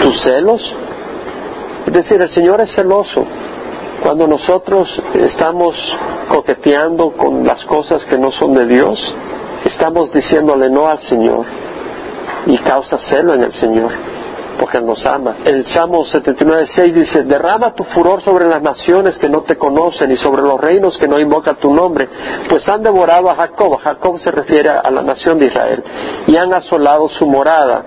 [0.02, 0.62] tus celos.
[1.88, 3.26] Es decir, el Señor es celoso.
[4.02, 5.76] Cuando nosotros estamos
[6.28, 9.00] coqueteando con las cosas que no son de Dios,
[9.66, 11.46] estamos diciéndole no al Señor
[12.46, 13.92] y causa celo en el Señor,
[14.60, 15.38] porque Él nos ama.
[15.46, 20.18] El Salmo 79.6 dice, derrama tu furor sobre las naciones que no te conocen y
[20.18, 22.08] sobre los reinos que no invocan tu nombre,
[22.50, 23.78] pues han devorado a Jacob.
[23.80, 25.84] Jacob se refiere a la nación de Israel
[26.28, 27.86] y han asolado su morada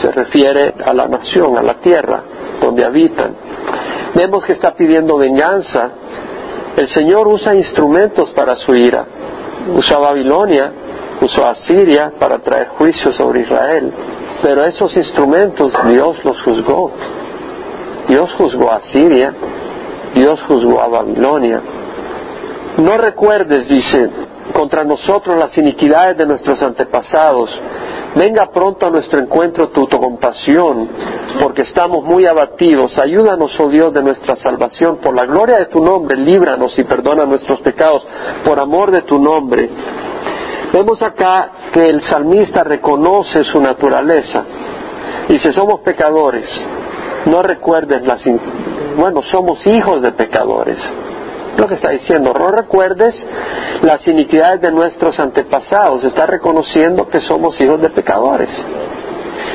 [0.00, 2.22] se refiere a la nación, a la tierra
[2.60, 3.34] donde habitan.
[4.14, 5.90] Vemos que está pidiendo venganza.
[6.76, 9.04] El Señor usa instrumentos para su ira.
[9.74, 10.72] Usó a Babilonia,
[11.22, 13.92] usó a Siria para traer juicio sobre Israel.
[14.42, 16.90] Pero esos instrumentos Dios los juzgó.
[18.08, 19.32] Dios juzgó a Siria,
[20.14, 21.62] Dios juzgó a Babilonia.
[22.78, 24.10] No recuerdes, dice,
[24.52, 27.50] contra nosotros las iniquidades de nuestros antepasados,
[28.14, 30.86] Venga pronto a nuestro encuentro tu, compasión,
[31.40, 32.98] porque estamos muy abatidos.
[32.98, 34.98] Ayúdanos, oh Dios, de nuestra salvación.
[34.98, 38.06] Por la gloria de tu nombre, líbranos y perdona nuestros pecados.
[38.44, 39.70] Por amor de tu nombre.
[40.72, 44.44] Vemos acá que el salmista reconoce su naturaleza.
[45.28, 46.48] Dice, somos pecadores.
[47.26, 48.22] No recuerdes las...
[48.96, 50.78] Bueno, somos hijos de pecadores
[51.56, 52.32] lo que está diciendo.
[52.32, 53.14] No recuerdes
[53.82, 56.04] las iniquidades de nuestros antepasados.
[56.04, 58.50] Está reconociendo que somos hijos de pecadores.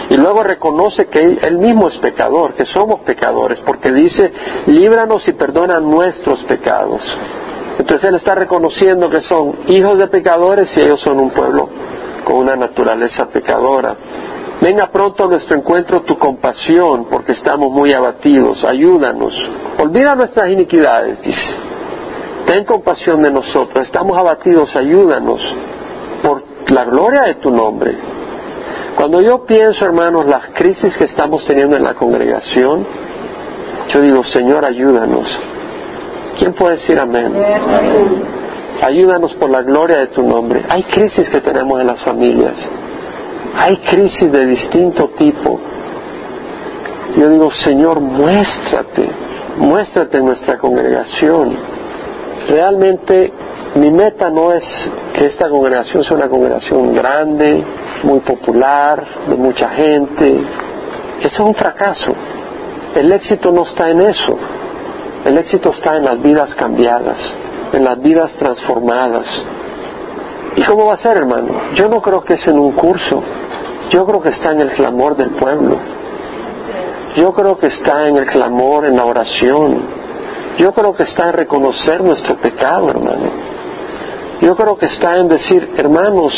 [0.10, 4.32] Y luego reconoce que él mismo es pecador, que somos pecadores, porque dice,
[4.68, 7.02] líbranos y perdona nuestros pecados.
[7.78, 11.70] Entonces él está reconociendo que son hijos de pecadores y ellos son un pueblo
[12.24, 13.96] con una naturaleza pecadora.
[14.60, 18.64] Venga pronto a nuestro encuentro tu compasión, porque estamos muy abatidos.
[18.64, 19.34] Ayúdanos.
[19.78, 21.68] Olvida nuestras iniquidades, dice
[22.48, 25.42] ten compasión de nosotros, estamos abatidos, ayúdanos
[26.24, 27.94] por la gloria de tu nombre.
[28.96, 32.88] Cuando yo pienso, hermanos, las crisis que estamos teniendo en la congregación,
[33.90, 35.28] yo digo, Señor, ayúdanos.
[36.38, 37.34] ¿Quién puede decir amén?
[38.82, 40.64] Ayúdanos por la gloria de tu nombre.
[40.70, 42.56] Hay crisis que tenemos en las familias.
[43.58, 45.60] Hay crisis de distinto tipo.
[47.18, 49.10] Yo digo, Señor, muéstrate.
[49.58, 51.58] Muéstrate en nuestra congregación
[52.48, 53.32] realmente
[53.76, 54.64] mi meta no es
[55.14, 57.64] que esta congregación sea una congregación grande,
[58.04, 60.42] muy popular, de mucha gente.
[61.20, 62.14] Eso es un fracaso.
[62.96, 64.38] El éxito no está en eso.
[65.26, 67.18] El éxito está en las vidas cambiadas,
[67.74, 69.26] en las vidas transformadas.
[70.56, 71.74] ¿Y cómo va a ser, hermano?
[71.76, 73.22] Yo no creo que es en un curso.
[73.90, 75.78] Yo creo que está en el clamor del pueblo.
[77.16, 79.82] Yo creo que está en el clamor, en la oración,
[80.58, 83.30] yo creo que está en reconocer nuestro pecado, hermano.
[84.42, 86.34] Yo creo que está en decir, hermanos,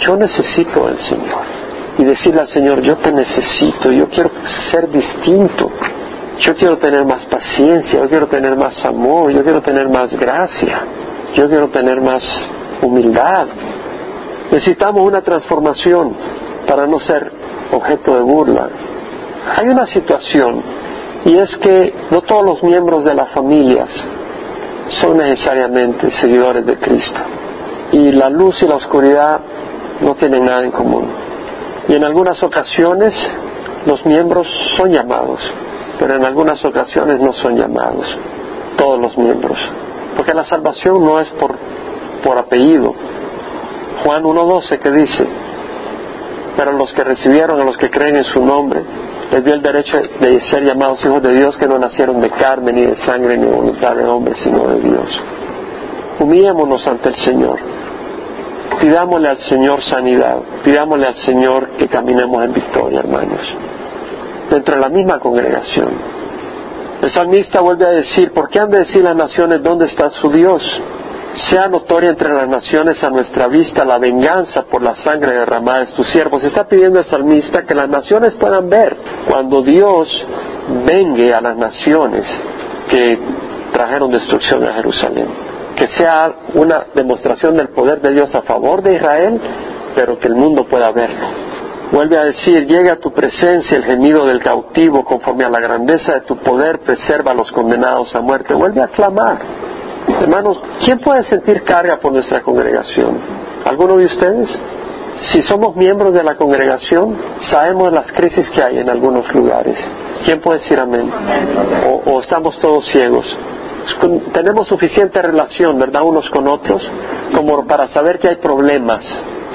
[0.00, 1.42] yo necesito al Señor.
[1.98, 4.30] Y decirle al Señor, yo te necesito, yo quiero
[4.70, 5.70] ser distinto.
[6.40, 10.82] Yo quiero tener más paciencia, yo quiero tener más amor, yo quiero tener más gracia,
[11.34, 12.22] yo quiero tener más
[12.82, 13.46] humildad.
[14.50, 16.14] Necesitamos una transformación
[16.66, 17.32] para no ser
[17.72, 18.68] objeto de burla.
[19.56, 20.62] Hay una situación
[21.24, 23.88] y es que no todos los miembros de las familias
[25.00, 27.20] son necesariamente seguidores de Cristo.
[27.92, 29.40] Y la luz y la oscuridad
[30.00, 31.08] no tienen nada en común.
[31.88, 33.14] Y en algunas ocasiones
[33.86, 34.46] los miembros
[34.76, 35.40] son llamados,
[35.98, 38.06] pero en algunas ocasiones no son llamados,
[38.76, 39.58] todos los miembros.
[40.16, 41.56] Porque la salvación no es por,
[42.22, 42.94] por apellido.
[44.04, 45.26] Juan 1.12 que dice,
[46.56, 48.82] pero los que recibieron, a los que creen en su nombre,
[49.30, 52.72] les dio el derecho de ser llamados hijos de Dios que no nacieron de carne,
[52.72, 55.20] ni de sangre, ni de voluntad de hombre, sino de Dios.
[56.20, 57.58] Humillémonos ante el Señor.
[58.80, 60.38] Pidámosle al Señor sanidad.
[60.64, 63.40] Pidámosle al Señor que caminemos en victoria, hermanos.
[64.50, 66.16] Dentro de la misma congregación.
[67.02, 70.30] El salmista vuelve a decir, ¿por qué han de decir las naciones dónde está su
[70.30, 70.62] Dios?
[71.50, 75.92] sea notoria entre las naciones a nuestra vista la venganza por la sangre derramada de
[75.92, 76.42] tus siervos.
[76.42, 78.96] Está pidiendo el salmista que las naciones puedan ver
[79.28, 80.08] cuando Dios
[80.86, 82.24] vengue a las naciones
[82.88, 83.18] que
[83.72, 85.28] trajeron destrucción a Jerusalén.
[85.76, 89.38] Que sea una demostración del poder de Dios a favor de Israel,
[89.94, 91.26] pero que el mundo pueda verlo.
[91.92, 96.14] Vuelve a decir, llega a tu presencia el gemido del cautivo, conforme a la grandeza
[96.14, 98.54] de tu poder, preserva a los condenados a muerte.
[98.54, 99.38] Vuelve a clamar.
[100.20, 103.18] Hermanos, ¿quién puede sentir carga por nuestra congregación?
[103.64, 104.48] ¿Alguno de ustedes?
[105.28, 107.16] Si somos miembros de la congregación,
[107.50, 109.76] sabemos las crisis que hay en algunos lugares.
[110.24, 111.10] ¿Quién puede decir amén?
[112.04, 113.26] O, estamos todos ciegos.
[114.32, 116.82] Tenemos suficiente relación, ¿verdad?, unos con otros,
[117.34, 119.04] como para saber que hay problemas.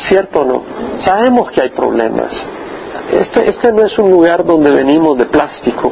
[0.10, 0.64] ¿Cierto o no?
[1.04, 2.32] Sabemos que hay problemas.
[3.12, 5.92] Este, este no es un lugar donde venimos de plástico.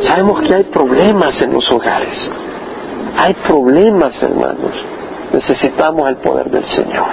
[0.00, 2.16] Sabemos que hay problemas en los hogares.
[3.16, 4.72] Hay problemas, hermanos.
[5.32, 7.08] Necesitamos el poder del Señor.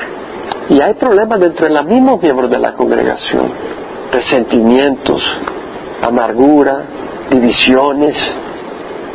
[0.70, 3.52] Y hay problemas dentro de los mismos miembros de la congregación.
[4.12, 5.22] Resentimientos,
[6.02, 6.82] amargura,
[7.30, 8.16] divisiones,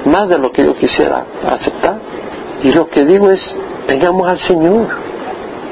[0.04, 1.98] más de lo que yo quisiera aceptar.
[2.62, 3.40] Y lo que digo es,
[3.88, 4.88] vengamos al Señor.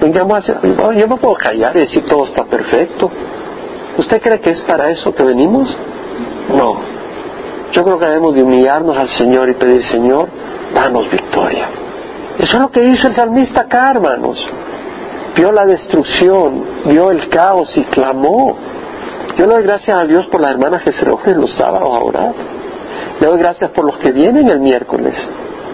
[0.01, 0.95] Vengamos al Señor.
[0.95, 3.11] Yo no puedo callar y decir todo está perfecto.
[3.99, 5.77] ¿Usted cree que es para eso que venimos?
[6.49, 6.79] No.
[7.73, 10.29] Yo creo que debemos de humillarnos al Señor y pedir, Señor,
[10.75, 11.69] danos victoria.
[12.39, 14.39] Eso es lo que hizo el salmista acá, hermanos.
[15.37, 18.57] Vio la destrucción, vio el caos y clamó.
[19.37, 22.01] Yo le doy gracias a Dios por las hermanas que se reúnen los sábados a
[22.01, 22.35] orar.
[23.21, 25.15] Le doy gracias por los que vienen el miércoles,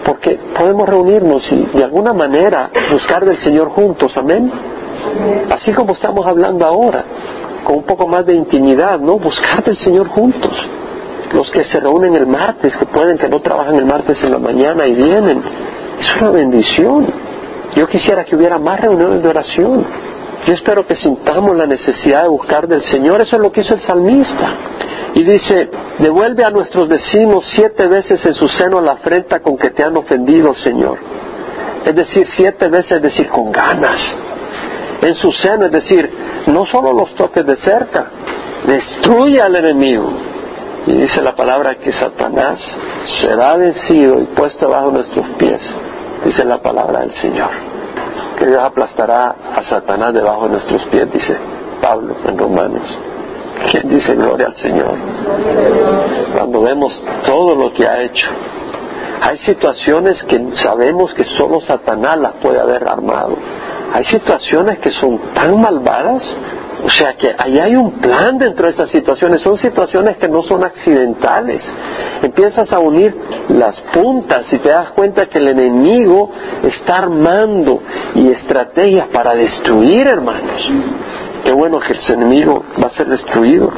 [0.05, 4.51] porque podemos reunirnos y de alguna manera buscar del Señor juntos, amén.
[5.49, 7.03] Así como estamos hablando ahora,
[7.63, 9.17] con un poco más de intimidad, ¿no?
[9.17, 10.51] Buscar del Señor juntos
[11.33, 14.39] los que se reúnen el martes, que pueden, que no trabajan el martes en la
[14.39, 15.43] mañana y vienen.
[15.99, 17.07] Es una bendición.
[17.75, 19.85] Yo quisiera que hubiera más reuniones de oración.
[20.45, 23.21] Yo espero que sintamos la necesidad de buscar del Señor.
[23.21, 24.49] Eso es lo que hizo el salmista.
[25.13, 25.69] Y dice,
[25.99, 29.97] devuelve a nuestros vecinos siete veces en su seno la afrenta con que te han
[29.97, 30.97] ofendido, Señor.
[31.85, 33.99] Es decir, siete veces, es decir, con ganas.
[35.01, 36.09] En su seno, es decir,
[36.47, 38.07] no solo los toques de cerca,
[38.65, 40.11] destruye al enemigo
[40.87, 42.59] y dice la palabra que Satanás
[43.21, 45.59] será vencido y puesto bajo nuestros pies.
[46.23, 47.66] Dice la palabra del Señor.
[48.47, 51.37] Dios aplastará a Satanás debajo de nuestros pies, dice
[51.81, 52.97] Pablo en Romanos.
[53.69, 54.95] ¿Quién dice gloria al Señor?
[56.33, 56.93] Cuando vemos
[57.25, 58.27] todo lo que ha hecho.
[59.21, 63.35] Hay situaciones que sabemos que solo Satanás las puede haber armado.
[63.93, 66.23] Hay situaciones que son tan malvadas
[66.83, 70.43] o sea que ahí hay un plan dentro de esas situaciones, son situaciones que no
[70.43, 71.63] son accidentales.
[72.21, 73.15] Empiezas a unir
[73.49, 76.31] las puntas y te das cuenta que el enemigo
[76.63, 77.81] está armando
[78.13, 80.69] y estrategias para destruir, hermanos.
[81.43, 83.71] Qué bueno que ese enemigo va a ser destruido.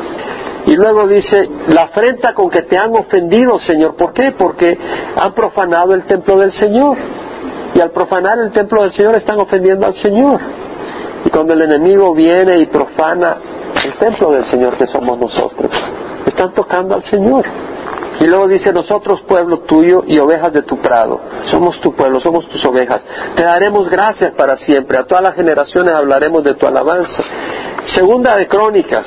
[0.65, 3.95] Y luego dice, la afrenta con que te han ofendido, Señor.
[3.95, 4.34] ¿Por qué?
[4.38, 4.78] Porque
[5.15, 6.98] han profanado el templo del Señor.
[7.80, 10.38] Y al profanar el templo del Señor están ofendiendo al Señor.
[11.24, 13.38] Y cuando el enemigo viene y profana
[13.86, 15.72] el templo del Señor que somos nosotros,
[16.26, 17.46] están tocando al Señor.
[18.20, 22.50] Y luego dice, nosotros pueblo tuyo y ovejas de tu prado, somos tu pueblo, somos
[22.50, 23.00] tus ovejas.
[23.38, 27.24] Te daremos gracias para siempre, a todas las generaciones hablaremos de tu alabanza.
[27.96, 29.06] Segunda de Crónicas,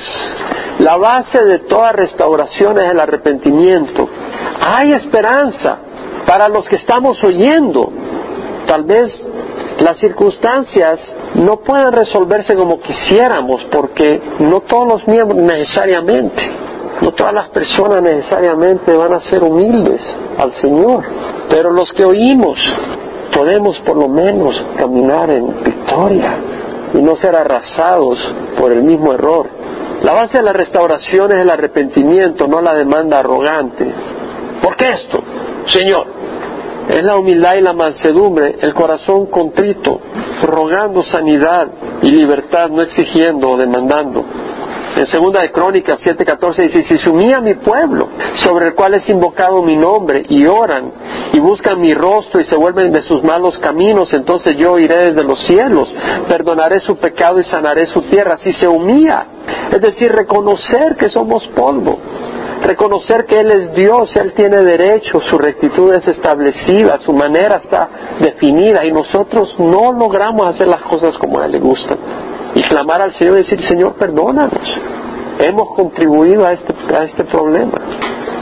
[0.79, 4.09] la base de toda restauración es el arrepentimiento.
[4.65, 5.77] Hay esperanza
[6.25, 7.91] para los que estamos oyendo.
[8.67, 9.11] Tal vez
[9.79, 10.99] las circunstancias
[11.35, 16.41] no pueden resolverse como quisiéramos porque no todos los miembros necesariamente,
[17.01, 20.01] no todas las personas necesariamente van a ser humildes
[20.37, 21.03] al Señor,
[21.49, 22.57] pero los que oímos
[23.33, 26.37] podemos por lo menos caminar en victoria
[26.93, 28.19] y no ser arrasados
[28.57, 29.49] por el mismo error.
[30.03, 33.91] La base de la restauración es el arrepentimiento, no la demanda arrogante.
[34.61, 35.23] ¿Por qué esto?
[35.65, 36.05] Señor,
[36.89, 40.01] es la humildad y la mansedumbre, el corazón contrito,
[40.43, 41.67] rogando sanidad
[42.01, 44.25] y libertad, no exigiendo o demandando.
[44.95, 49.09] En segunda de Crónicas 7:14 dice, si se humilla mi pueblo, sobre el cual es
[49.09, 50.91] invocado mi nombre, y oran,
[51.33, 55.23] y buscan mi rostro y se vuelven de sus malos caminos, entonces yo iré desde
[55.23, 55.91] los cielos,
[56.27, 58.37] perdonaré su pecado y sanaré su tierra.
[58.37, 59.25] Si se humilla,
[59.71, 61.97] es decir, reconocer que somos polvo,
[62.63, 67.89] reconocer que Él es Dios, Él tiene derecho, su rectitud es establecida, su manera está
[68.19, 71.97] definida y nosotros no logramos hacer las cosas como a Él le gustan.
[72.55, 74.73] Y clamar al Señor y decir, Señor, perdónanos.
[75.39, 77.79] Hemos contribuido a este, a este problema.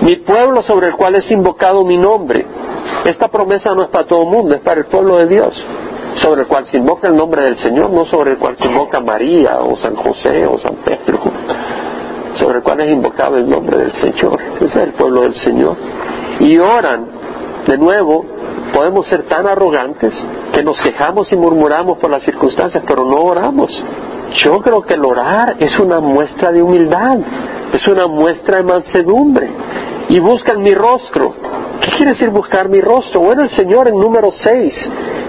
[0.01, 2.45] Mi pueblo sobre el cual es invocado mi nombre.
[3.05, 5.53] Esta promesa no es para todo el mundo, es para el pueblo de Dios
[6.21, 8.99] sobre el cual se invoca el nombre del Señor, no sobre el cual se invoca
[8.99, 11.19] María o San José o San Pedro,
[12.35, 14.39] sobre el cual es invocado el nombre del Señor.
[14.61, 15.75] Es el pueblo del Señor.
[16.39, 17.05] Y oran,
[17.67, 18.25] de nuevo,
[18.73, 20.13] podemos ser tan arrogantes
[20.53, 23.71] que nos quejamos y murmuramos por las circunstancias, pero no oramos.
[24.37, 27.17] Yo creo que el orar es una muestra de humildad,
[27.73, 29.49] es una muestra de mansedumbre.
[30.09, 31.33] Y buscan mi rostro.
[31.81, 33.21] ¿Qué quiere decir buscar mi rostro?
[33.21, 34.73] Bueno, el Señor en número 6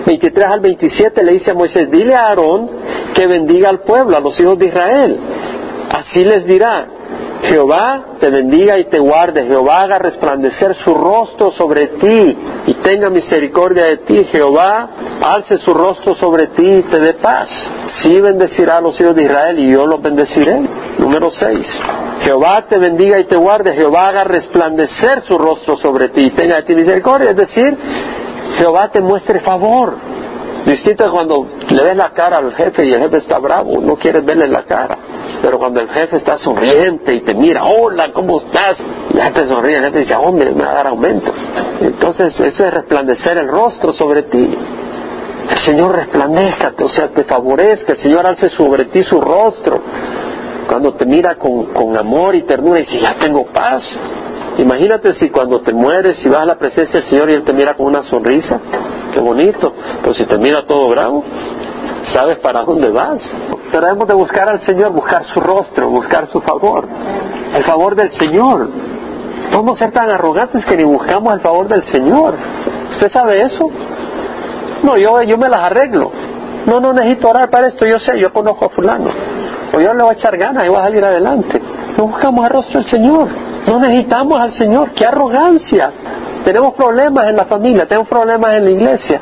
[0.04, 2.68] 23 al 27 le dice a Moisés, dile a Aarón
[3.14, 5.18] que bendiga al pueblo, a los hijos de Israel.
[6.12, 6.86] Así les dirá,
[7.44, 13.08] Jehová te bendiga y te guarde, Jehová haga resplandecer su rostro sobre ti y tenga
[13.08, 14.90] misericordia de ti, Jehová
[15.24, 17.48] alce su rostro sobre ti y te dé paz.
[18.02, 20.60] Sí bendecirá a los hijos de Israel y yo los bendeciré.
[20.98, 21.66] Número 6.
[22.24, 26.56] Jehová te bendiga y te guarde, Jehová haga resplandecer su rostro sobre ti y tenga
[26.56, 27.30] de ti misericordia.
[27.30, 27.74] Es decir,
[28.58, 29.96] Jehová te muestre favor.
[30.66, 33.96] Distinto es cuando le ves la cara al jefe y el jefe está bravo, no
[33.96, 34.98] quieres verle la cara.
[35.40, 38.76] Pero cuando el jefe está sonriente y te mira, hola, ¿cómo estás?
[39.14, 41.32] Ya te sonríe, el jefe dice, hombre, me va a dar aumento.
[41.80, 44.58] Entonces eso es resplandecer el rostro sobre ti.
[45.50, 49.80] El Señor resplandezca, o sea, te favorezca, el Señor hace sobre ti su rostro.
[50.68, 53.82] Cuando te mira con, con amor y ternura y dice, ya tengo paz,
[54.58, 57.54] Imagínate si cuando te mueres, si vas a la presencia del Señor y Él te
[57.54, 58.60] mira con una sonrisa,
[59.12, 59.72] qué bonito,
[60.02, 61.24] pero si te mira todo bravo,
[62.12, 63.20] sabes para dónde vas.
[63.70, 66.86] Pero hemos de buscar al Señor, buscar su rostro, buscar su favor,
[67.54, 68.68] el favor del Señor.
[69.50, 72.34] Podemos ser tan arrogantes que ni buscamos el favor del Señor.
[72.90, 73.68] ¿Usted sabe eso?
[74.82, 76.10] No, yo, yo me las arreglo.
[76.66, 79.10] No, no necesito orar para esto, yo sé, yo conozco a fulano.
[79.74, 81.60] O yo le voy a echar ganas y voy a salir adelante.
[81.96, 83.28] No buscamos el rostro del Señor.
[83.66, 84.90] No necesitamos al Señor.
[84.92, 85.92] ¡Qué arrogancia!
[86.44, 89.20] Tenemos problemas en la familia, tenemos problemas en la iglesia.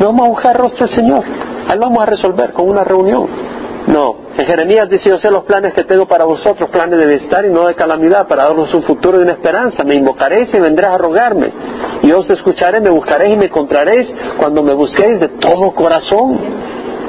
[0.00, 1.24] No vamos a buscar el rostro del Señor.
[1.68, 3.28] Ahí vamos a resolver con una reunión.
[3.86, 4.16] No.
[4.36, 7.50] En Jeremías dice, yo sé los planes que tengo para vosotros, planes de bienestar y
[7.50, 9.84] no de calamidad, para daros un futuro y una esperanza.
[9.84, 11.52] Me invocaréis y vendréis a rogarme.
[12.02, 16.38] Y os escucharé, me buscaréis y me encontraréis cuando me busquéis de todo corazón.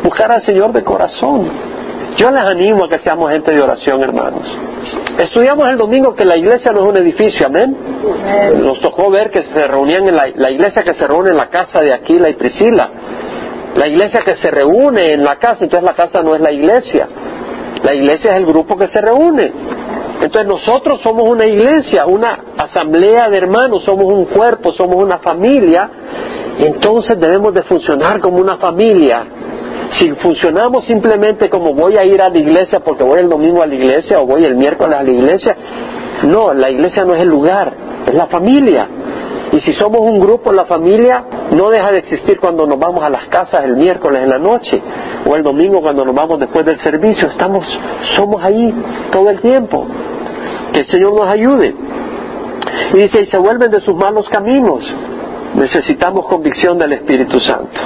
[0.03, 1.49] Buscar al Señor de corazón.
[2.17, 4.43] Yo les animo a que seamos gente de oración, hermanos.
[5.17, 7.75] Estudiamos el domingo que la iglesia no es un edificio, amén.
[8.61, 11.81] Nos tocó ver que se reunían en la, iglesia que se reúne en la casa
[11.81, 12.89] de Aquila y Priscila.
[13.75, 17.07] La iglesia que se reúne en la casa, entonces la casa no es la iglesia.
[17.83, 19.51] La iglesia es el grupo que se reúne.
[20.21, 25.89] Entonces nosotros somos una iglesia, una asamblea de hermanos, somos un cuerpo, somos una familia.
[26.59, 29.25] Entonces debemos de funcionar como una familia
[29.93, 33.67] si funcionamos simplemente como voy a ir a la iglesia porque voy el domingo a
[33.67, 35.55] la iglesia o voy el miércoles a la iglesia,
[36.23, 37.73] no, la iglesia no es el lugar,
[38.07, 38.87] es la familia.
[39.53, 43.09] Y si somos un grupo, la familia no deja de existir cuando nos vamos a
[43.09, 44.81] las casas el miércoles en la noche
[45.29, 47.27] o el domingo cuando nos vamos después del servicio.
[47.27, 47.63] Estamos,
[48.15, 48.73] somos ahí
[49.11, 49.85] todo el tiempo.
[50.73, 51.75] Que el Señor nos ayude.
[52.93, 54.83] Y dice, y se vuelven de sus malos caminos.
[55.53, 57.79] Necesitamos convicción del Espíritu Santo.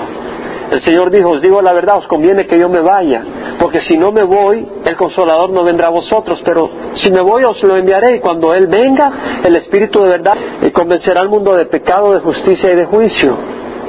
[0.72, 3.24] El Señor dijo, os digo la verdad, os conviene que yo me vaya,
[3.60, 7.44] porque si no me voy, el consolador no vendrá a vosotros, pero si me voy
[7.46, 10.38] os lo enviaré y cuando Él venga, el Espíritu de verdad
[10.78, 13.36] convencerá al mundo de pecado, de justicia y de juicio.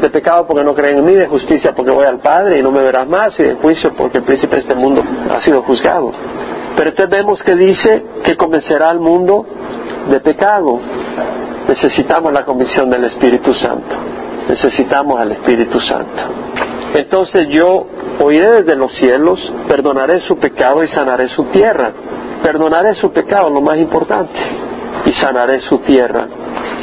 [0.01, 2.71] De pecado porque no creen en mí, de justicia porque voy al Padre y no
[2.71, 6.13] me verás más, y de juicio porque el príncipe de este mundo ha sido juzgado.
[6.77, 9.45] Pero entonces vemos que dice que convencerá al mundo
[10.11, 10.81] de pecado.
[11.69, 13.97] Necesitamos la convicción del Espíritu Santo.
[14.49, 16.23] Necesitamos al Espíritu Santo.
[16.95, 17.87] Entonces yo
[18.25, 19.39] oiré desde los cielos,
[19.69, 21.93] perdonaré su pecado y sanaré su tierra.
[22.43, 24.39] Perdonaré su pecado, lo más importante,
[25.05, 26.27] y sanaré su tierra.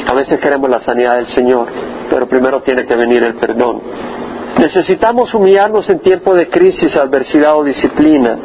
[0.06, 1.66] A veces queremos la sanidad del Señor,
[2.10, 3.80] pero primero tiene que venir el perdón.
[4.58, 8.38] Necesitamos humillarnos en tiempo de crisis, adversidad o disciplina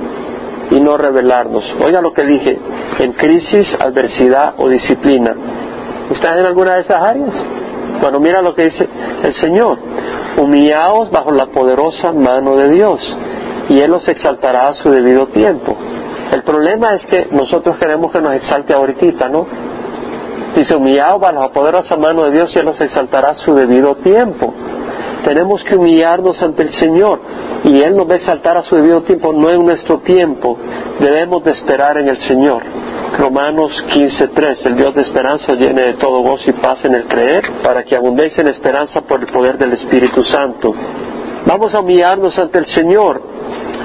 [0.71, 1.63] y no rebelarnos.
[1.85, 2.57] Oiga lo que dije,
[2.99, 5.35] en crisis, adversidad o disciplina.
[6.11, 7.33] ¿Estás en alguna de esas áreas?
[8.01, 8.89] Bueno, mira lo que dice
[9.23, 9.77] el Señor.
[10.37, 12.99] Humillaos bajo la poderosa mano de Dios
[13.69, 15.75] y Él os exaltará a su debido tiempo.
[16.31, 19.45] El problema es que nosotros queremos que nos exalte ahorita, ¿no?
[20.55, 23.95] Dice, humillaos bajo la poderosa mano de Dios y Él os exaltará a su debido
[23.95, 24.53] tiempo.
[25.23, 27.19] Tenemos que humillarnos ante el Señor
[27.63, 30.57] y Él nos va a exaltar a su debido tiempo, no en nuestro tiempo.
[30.99, 32.63] Debemos de esperar en el Señor.
[33.17, 37.43] Romanos 15.3, el Dios de esperanza llene de todo gozo y paz en el creer,
[37.61, 40.73] para que abundéis en esperanza por el poder del Espíritu Santo.
[41.45, 43.21] Vamos a humillarnos ante el Señor.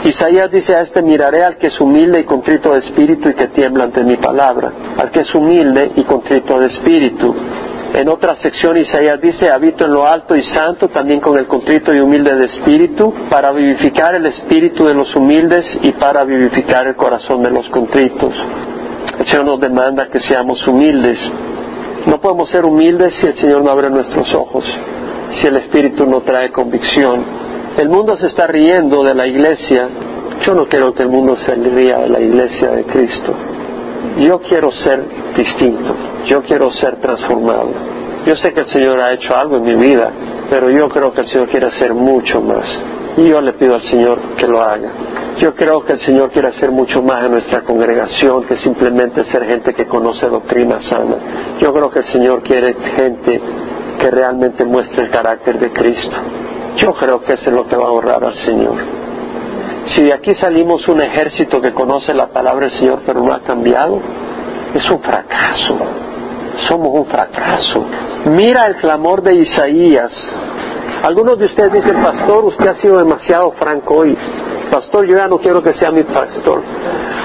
[0.04, 3.48] Isaías dice a este, miraré al que es humilde y contrito de espíritu y que
[3.48, 7.34] tiembla ante mi palabra, al que es humilde y contrito de espíritu.
[7.94, 11.92] En otra sección Isaías dice, habito en lo alto y santo, también con el contrito
[11.92, 16.94] y humilde de espíritu, para vivificar el espíritu de los humildes y para vivificar el
[16.94, 18.34] corazón de los contritos.
[19.18, 21.18] El Señor nos demanda que seamos humildes.
[22.06, 24.64] No podemos ser humildes si el Señor no abre nuestros ojos,
[25.40, 27.24] si el Espíritu no trae convicción.
[27.76, 29.88] El mundo se está riendo de la iglesia.
[30.44, 33.34] Yo no quiero que el mundo se ría de la iglesia de Cristo.
[34.18, 35.02] Yo quiero ser
[35.36, 35.94] distinto.
[36.26, 37.70] Yo quiero ser transformado.
[38.26, 40.10] Yo sé que el Señor ha hecho algo en mi vida,
[40.50, 42.64] pero yo creo que el Señor quiere hacer mucho más.
[43.16, 44.90] Y yo le pido al Señor que lo haga.
[45.38, 49.44] Yo creo que el Señor quiere hacer mucho más en nuestra congregación que simplemente ser
[49.44, 51.56] gente que conoce doctrina sana.
[51.58, 53.40] Yo creo que el Señor quiere gente
[53.98, 56.16] que realmente muestre el carácter de Cristo.
[56.76, 58.76] Yo creo que eso es lo que va a ahorrar al Señor.
[59.88, 63.40] Si de aquí salimos un ejército que conoce la palabra del Señor pero no ha
[63.40, 64.00] cambiado,
[64.74, 65.78] es un fracaso.
[66.68, 67.84] Somos un fracaso.
[68.26, 70.12] Mira el clamor de Isaías.
[71.02, 74.16] Algunos de ustedes dicen, pastor, usted ha sido demasiado franco hoy.
[74.70, 76.62] Pastor, yo ya no quiero que sea mi pastor.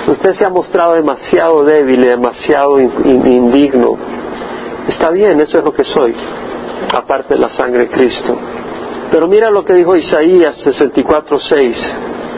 [0.07, 3.97] Usted se ha mostrado demasiado débil, demasiado indigno.
[4.87, 6.15] Está bien, eso es lo que soy,
[6.93, 8.35] aparte de la sangre de Cristo.
[9.11, 11.75] Pero mira lo que dijo Isaías 64:6.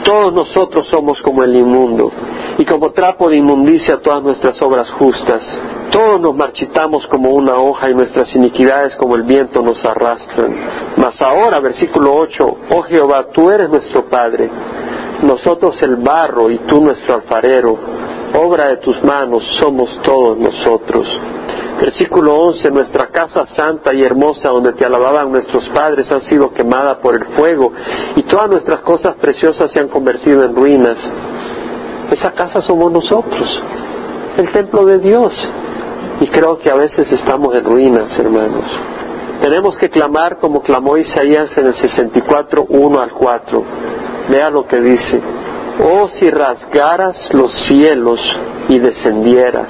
[0.04, 2.12] Todos nosotros somos como el inmundo,
[2.58, 5.42] y como trapo de inmundicia todas nuestras obras justas.
[5.94, 10.52] Todos nos marchitamos como una hoja y nuestras iniquidades como el viento nos arrastran.
[10.98, 14.50] Mas ahora, versículo 8, oh Jehová, tú eres nuestro Padre,
[15.22, 17.78] nosotros el barro y tú nuestro alfarero,
[18.34, 21.06] obra de tus manos somos todos nosotros.
[21.80, 27.00] Versículo 11, nuestra casa santa y hermosa donde te alababan nuestros padres han sido quemada
[27.02, 27.72] por el fuego
[28.16, 30.98] y todas nuestras cosas preciosas se han convertido en ruinas.
[32.10, 33.62] Esa casa somos nosotros,
[34.38, 35.32] el templo de Dios.
[36.22, 38.66] Y creo que a veces estamos en ruinas, hermanos.
[39.42, 43.64] Tenemos que clamar como clamó Isaías en el 64, 1 al 4.
[44.30, 45.22] Vea lo que dice.
[45.84, 48.20] Oh, si rasgaras los cielos
[48.70, 49.68] y descendieras,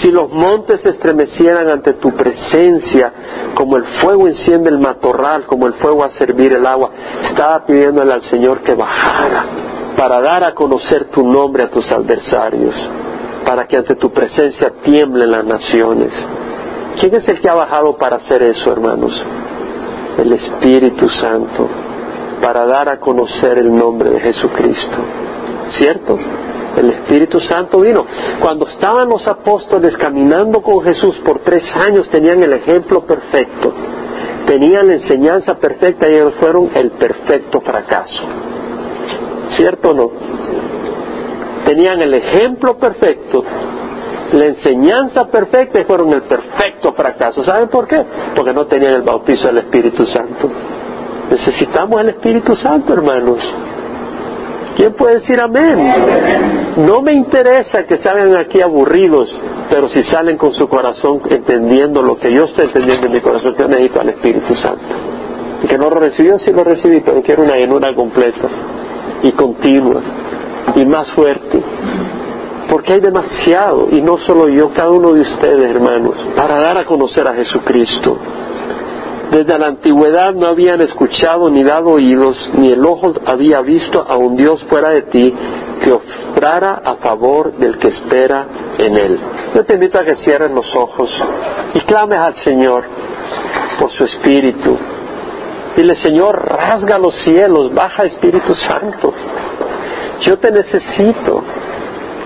[0.00, 3.12] si los montes se estremecieran ante tu presencia,
[3.54, 6.90] como el fuego enciende el matorral, como el fuego a servir el agua,
[7.28, 9.44] estaba pidiéndole al Señor que bajara
[9.96, 12.74] para dar a conocer tu nombre a tus adversarios,
[13.46, 16.10] para que ante tu presencia tiemblen las naciones.
[17.00, 19.22] ¿Quién es el que ha bajado para hacer eso, hermanos?
[20.18, 21.68] El Espíritu Santo
[22.42, 24.96] para dar a conocer el nombre de Jesucristo.
[25.70, 26.18] ¿Cierto?
[26.76, 28.04] El Espíritu Santo vino.
[28.40, 33.72] Cuando estaban los apóstoles caminando con Jesús por tres años tenían el ejemplo perfecto,
[34.46, 38.22] tenían la enseñanza perfecta y ellos fueron el perfecto fracaso.
[39.56, 40.10] ¿Cierto o no?
[41.66, 43.42] Tenían el ejemplo perfecto,
[44.32, 47.42] la enseñanza perfecta y fueron el perfecto fracaso.
[47.42, 48.04] ¿Saben por qué?
[48.36, 50.48] Porque no tenían el bautizo del Espíritu Santo.
[51.28, 53.38] Necesitamos el Espíritu Santo, hermanos.
[54.76, 56.84] ¿Quién puede decir amén?
[56.86, 59.36] No me interesa que salgan aquí aburridos,
[59.68, 63.56] pero si salen con su corazón entendiendo lo que yo estoy entendiendo en mi corazón,
[63.58, 64.94] yo necesito al Espíritu Santo.
[65.64, 68.48] Y que no lo recibió, sí lo recibí, pero quiero una llenura completa
[69.24, 70.00] y continua
[70.74, 71.62] y más fuerte.
[72.68, 76.84] Porque hay demasiado, y no solo yo, cada uno de ustedes, hermanos, para dar a
[76.84, 78.18] conocer a Jesucristo.
[79.30, 84.16] Desde la antigüedad no habían escuchado ni dado oídos, ni el ojo había visto a
[84.16, 85.34] un Dios fuera de ti
[85.82, 88.46] que obrara a favor del que espera
[88.78, 89.20] en Él.
[89.54, 91.10] Yo te invito a que cierres los ojos
[91.74, 92.84] y clames al Señor
[93.78, 94.76] por su Espíritu.
[95.76, 99.12] Dile, Señor, rasga los cielos, baja Espíritu Santo.
[100.22, 101.42] Yo te necesito.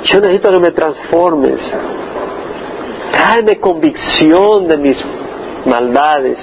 [0.04, 1.60] Yo necesito que me transformes.
[3.12, 4.96] Tráeme convicción de mis
[5.66, 6.38] maldades.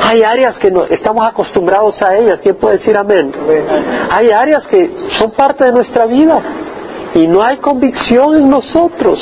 [0.00, 2.40] Hay áreas que no, estamos acostumbrados a ellas.
[2.42, 3.32] ¿Quién puede decir amén?
[4.10, 6.40] Hay áreas que son parte de nuestra vida
[7.14, 9.18] y no hay convicción en nosotros.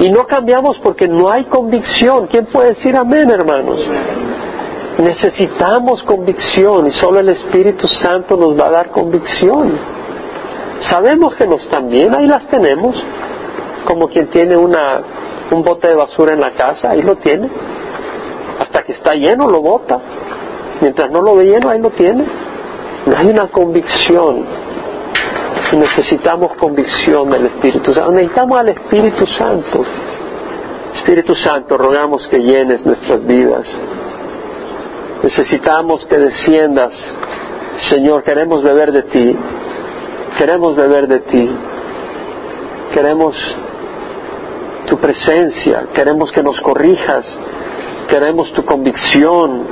[0.00, 2.26] Y no cambiamos porque no hay convicción.
[2.26, 3.80] ¿Quién puede decir amén, hermanos?
[4.98, 9.78] Necesitamos convicción y solo el Espíritu Santo nos va a dar convicción.
[10.88, 12.96] Sabemos que no están bien, ahí las tenemos.
[13.86, 15.02] Como quien tiene una,
[15.50, 17.50] un bote de basura en la casa, ahí lo tiene
[18.58, 20.00] hasta que está lleno lo bota.
[20.80, 22.24] Mientras no lo ve lleno, ahí lo tiene.
[23.06, 24.44] No hay una convicción.
[25.72, 28.12] necesitamos convicción del Espíritu Santo.
[28.12, 29.84] Necesitamos al Espíritu Santo.
[30.94, 33.66] Espíritu Santo, rogamos que llenes nuestras vidas.
[35.24, 36.92] Necesitamos que desciendas.
[37.88, 39.38] Señor, queremos beber de ti.
[40.36, 41.50] Queremos beber de ti.
[42.92, 43.34] Queremos
[44.86, 45.86] tu presencia.
[45.94, 47.24] Queremos que nos corrijas.
[48.06, 49.66] Queremos tu convicción.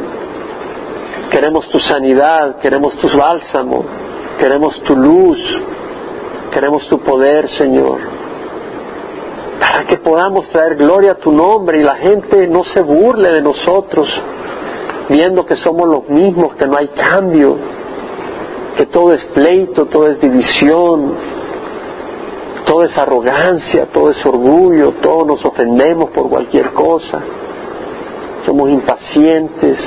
[1.30, 2.56] Queremos tu sanidad.
[2.60, 3.84] Queremos tu bálsamo.
[4.38, 5.38] Queremos tu luz.
[6.50, 8.00] Queremos tu poder, Señor.
[9.60, 13.42] Para que podamos traer gloria a tu nombre y la gente no se burle de
[13.42, 14.08] nosotros,
[15.12, 17.56] viendo que somos los mismos, que no hay cambio,
[18.76, 21.14] que todo es pleito, todo es división,
[22.64, 27.20] todo es arrogancia, todo es orgullo, todos nos ofendemos por cualquier cosa,
[28.46, 29.78] somos impacientes,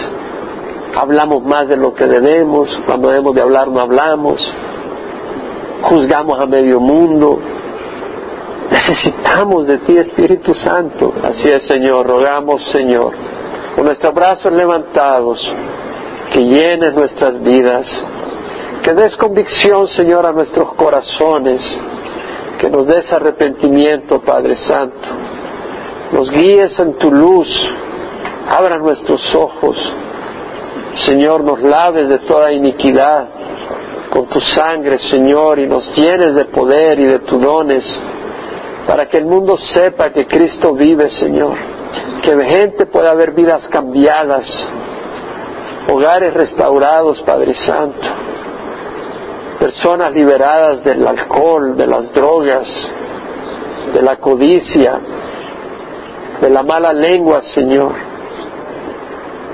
[0.95, 4.39] hablamos más de lo que debemos, cuando debemos de hablar no hablamos,
[5.81, 7.39] juzgamos a medio mundo.
[8.71, 11.13] Necesitamos de ti, Espíritu Santo.
[11.23, 13.13] Así es, Señor, rogamos, Señor,
[13.75, 15.39] con nuestros brazos levantados,
[16.31, 17.85] que llenes nuestras vidas,
[18.81, 21.61] que des convicción, Señor, a nuestros corazones,
[22.59, 25.07] que nos des arrepentimiento, Padre Santo.
[26.13, 27.47] Nos guíes en tu luz,
[28.49, 29.77] abra nuestros ojos.
[31.05, 33.27] Señor, nos laves de toda iniquidad
[34.09, 37.83] con tu sangre, Señor, y nos llenes de poder y de tus dones,
[38.87, 41.74] para que el mundo sepa que Cristo vive, Señor,
[42.21, 44.45] que gente pueda ver vidas cambiadas,
[45.91, 48.07] hogares restaurados, Padre Santo,
[49.59, 52.67] personas liberadas del alcohol, de las drogas,
[53.93, 54.99] de la codicia,
[56.41, 57.93] de la mala lengua, Señor,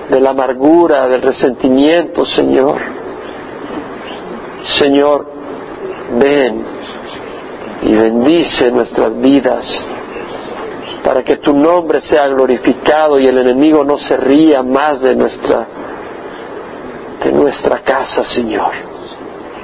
[0.10, 2.78] de la amargura, del resentimiento, Señor.
[4.78, 5.26] Señor,
[6.20, 6.66] ven
[7.84, 9.66] y bendice nuestras vidas
[11.04, 15.68] para que tu nombre sea glorificado y el enemigo no se ría más de nuestra
[17.24, 18.72] de nuestra casa, Señor,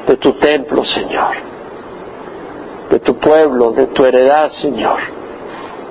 [0.07, 1.35] de tu templo, Señor,
[2.91, 4.99] de tu pueblo, de tu heredad, Señor.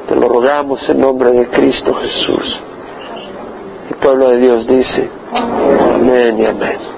[0.06, 2.60] Te lo rogamos en nombre de Cristo Jesús.
[3.90, 6.95] El pueblo de Dios dice, amén y amén.